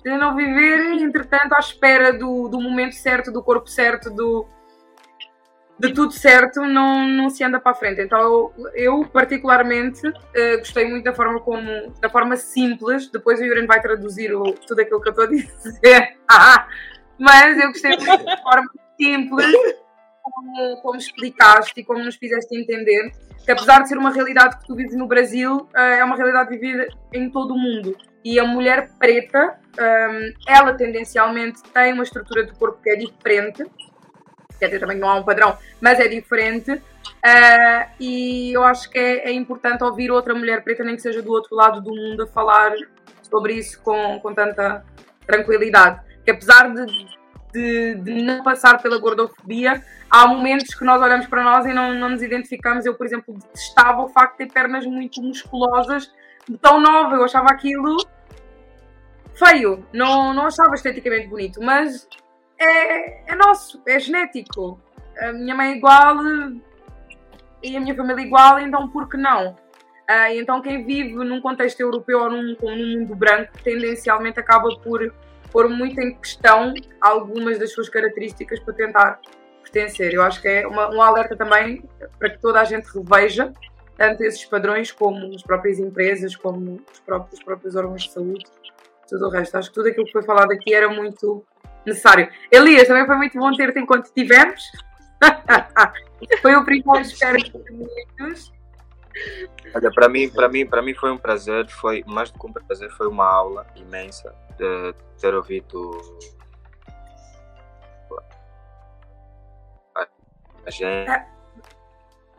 [0.03, 4.47] de não viver, entretanto, à espera do, do momento certo, do corpo certo, do,
[5.81, 8.01] de tudo certo, não, não se anda para a frente.
[8.01, 13.65] Então, eu, particularmente, uh, gostei muito da forma como, da forma simples, depois o Yuren
[13.65, 16.17] vai traduzir o, tudo aquilo que eu estou a dizer,
[17.19, 19.55] mas eu gostei muito da forma simples
[20.21, 23.11] como, como explicaste e como nos fizeste entender
[23.43, 26.49] que apesar de ser uma realidade que tu vives no Brasil, uh, é uma realidade
[26.51, 27.97] vivida em todo o mundo.
[28.23, 33.65] E a mulher preta, um, ela tendencialmente tem uma estrutura de corpo que é diferente,
[34.59, 36.71] quer dizer, também não há um padrão, mas é diferente.
[36.71, 41.21] Uh, e eu acho que é, é, importante ouvir outra mulher preta, nem que seja
[41.21, 42.73] do outro lado do mundo, a falar
[43.29, 44.83] sobre isso com, com tanta
[45.25, 46.01] tranquilidade.
[46.23, 46.85] Que apesar de,
[47.53, 51.93] de, de, não passar pela gordofobia, há momentos que nós olhamos para nós e não,
[51.93, 52.85] não nos identificamos.
[52.85, 56.11] Eu, por exemplo, detestava o facto de ter pernas muito musculosas
[56.61, 57.97] tão nova, eu achava aquilo
[59.33, 62.07] feio, não, não achava esteticamente bonito, mas
[62.59, 64.79] é, é nosso, é genético.
[65.19, 66.17] A minha mãe é igual
[67.63, 69.55] e a minha família é igual, então por que não?
[70.09, 75.13] Uh, então quem vive num contexto europeu ou num, num mundo branco tendencialmente acaba por
[75.51, 79.19] pôr muito em questão algumas das suas características para tentar
[79.63, 80.13] pertencer.
[80.13, 81.83] Eu acho que é uma, um alerta também
[82.19, 83.53] para que toda a gente reveja
[84.01, 88.45] tanto esses padrões como as próprias empresas, como os próprios, os próprios órgãos de saúde,
[89.07, 89.57] tudo o resto.
[89.59, 91.45] Acho que tudo aquilo que foi falado aqui era muito
[91.85, 92.27] necessário.
[92.51, 94.63] Elias, também foi muito bom ter-te enquanto tivemos.
[96.41, 98.51] foi o primeiro espera de muitos.
[99.75, 102.53] Olha, para mim, para mim, para mim foi um prazer, foi mais do que um
[102.53, 105.91] prazer, foi uma aula imensa de ter ouvido
[110.65, 111.07] a gente.
[111.07, 111.27] Ah,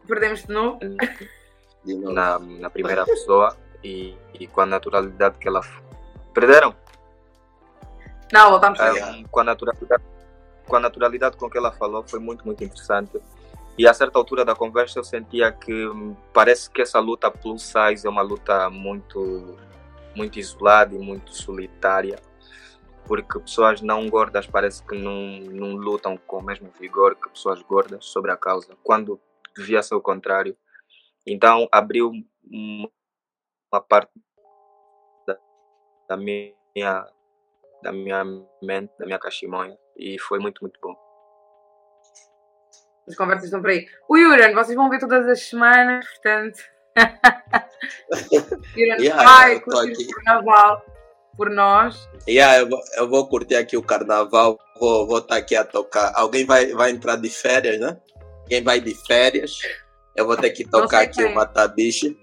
[0.09, 0.81] perdemos de novo
[1.85, 5.61] na, na primeira pessoa e, e, com a naturalidade que ela.
[6.33, 6.75] Perderam?
[8.33, 10.03] Não, voltamos a é, com a naturalidade
[10.67, 13.21] Com a naturalidade com que ela falou, foi muito, muito interessante.
[13.77, 17.63] E a certa altura da conversa eu sentia que hum, parece que essa luta plus
[17.63, 19.57] size é uma luta muito,
[20.15, 22.19] muito isolada e muito solitária,
[23.07, 27.63] porque pessoas não gordas parece que não, não lutam com o mesmo vigor que pessoas
[27.63, 29.19] gordas sobre a causa, quando
[29.57, 30.57] devia ser o contrário.
[31.27, 32.13] Então abriu
[32.51, 34.13] uma parte
[35.27, 35.39] da,
[36.09, 36.55] da minha
[37.83, 38.25] da minha
[38.63, 40.97] mente, da minha cachimonha e foi muito, muito bom.
[43.09, 43.87] As conversas estão por aí.
[44.09, 46.59] O Yuran, vocês vão ver todas as semanas, portanto.
[48.77, 50.85] yeah, vai curtir o carnaval
[51.37, 52.09] por nós.
[52.29, 55.65] Yeah, eu, vou, eu vou curtir aqui o carnaval, vou, vou estar tá aqui a
[55.65, 56.13] tocar.
[56.15, 57.99] Alguém vai, vai entrar de férias, né?
[58.47, 59.59] Quem vai de férias?
[60.15, 62.17] Eu vou ter que tocar aqui o Matabiche.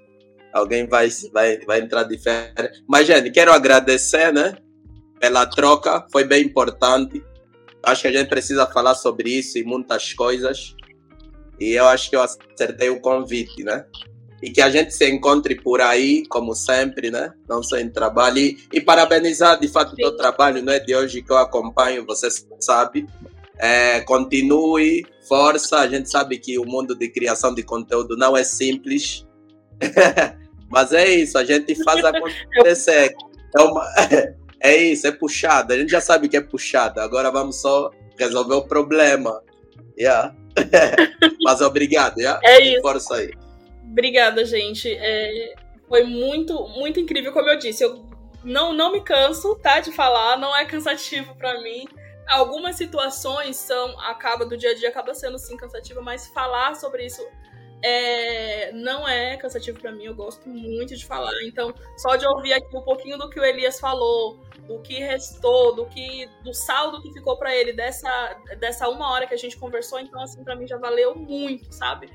[0.53, 2.81] Alguém vai, vai, vai entrar de férias.
[2.87, 4.55] Mas, gente, quero agradecer, né?
[5.19, 7.23] Pela troca, foi bem importante.
[7.83, 10.75] Acho que a gente precisa falar sobre isso e muitas coisas.
[11.59, 13.85] E eu acho que eu acertei o convite, né?
[14.41, 17.33] E que a gente se encontre por aí, como sempre, né?
[17.47, 18.37] Não só em trabalho.
[18.37, 22.05] E, e parabenizar, de fato, o teu trabalho, não é de hoje que eu acompanho,
[22.05, 22.29] você
[22.59, 23.05] sabe.
[23.59, 25.79] É, continue, força.
[25.79, 29.27] A gente sabe que o mundo de criação de conteúdo não é simples.
[30.71, 33.15] Mas é isso, a gente faz acontecer.
[33.57, 33.85] É, uma,
[34.61, 35.73] é isso, é puxado.
[35.73, 37.01] A gente já sabe que é puxado.
[37.01, 39.41] Agora vamos só resolver o problema.
[39.99, 40.33] Yeah.
[41.43, 42.39] Mas obrigado, yeah?
[42.43, 42.81] É isso.
[42.81, 43.31] Força aí.
[43.91, 44.89] Obrigada, gente.
[44.89, 45.55] É,
[45.87, 47.83] foi muito, muito incrível, como eu disse.
[47.83, 48.05] Eu
[48.43, 50.37] não, não me canso, tá, de falar.
[50.37, 51.87] Não é cansativo para mim.
[52.29, 57.05] Algumas situações são, acaba do dia a dia, acaba sendo sim cansativo, mas falar sobre
[57.05, 57.25] isso
[57.83, 61.33] é, não é cansativo para mim, eu gosto muito de falar.
[61.43, 65.75] Então, só de ouvir aqui um pouquinho do que o Elias falou, do que restou,
[65.75, 69.57] do que do saldo que ficou para ele dessa dessa uma hora que a gente
[69.57, 72.09] conversou, então assim para mim já valeu muito, sabe?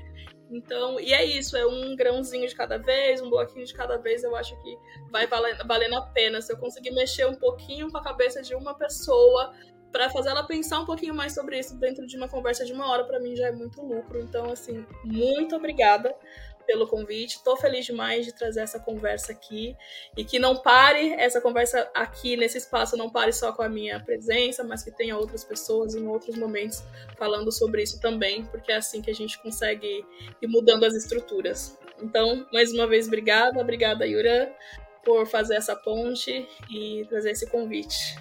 [0.49, 4.23] Então, e é isso, é um grãozinho de cada vez, um bloquinho de cada vez,
[4.23, 4.77] eu acho que
[5.11, 6.39] vai valendo, valendo a pena.
[6.39, 9.53] Se eu conseguir mexer um pouquinho com a cabeça de uma pessoa,
[9.95, 12.91] para fazer ela pensar um pouquinho mais sobre isso dentro de uma conversa de uma
[12.91, 14.19] hora, para mim já é muito lucro.
[14.19, 16.13] Então, assim, muito obrigada
[16.67, 17.37] pelo convite.
[17.37, 19.73] Estou feliz demais de trazer essa conversa aqui
[20.17, 23.97] e que não pare essa conversa aqui nesse espaço, não pare só com a minha
[24.03, 26.83] presença, mas que tenha outras pessoas em outros momentos
[27.17, 30.05] falando sobre isso também, porque é assim que a gente consegue
[30.41, 31.79] ir mudando as estruturas.
[32.01, 34.53] Então, mais uma vez, obrigada, obrigada, Yura,
[35.05, 38.17] por fazer essa ponte e trazer esse convite.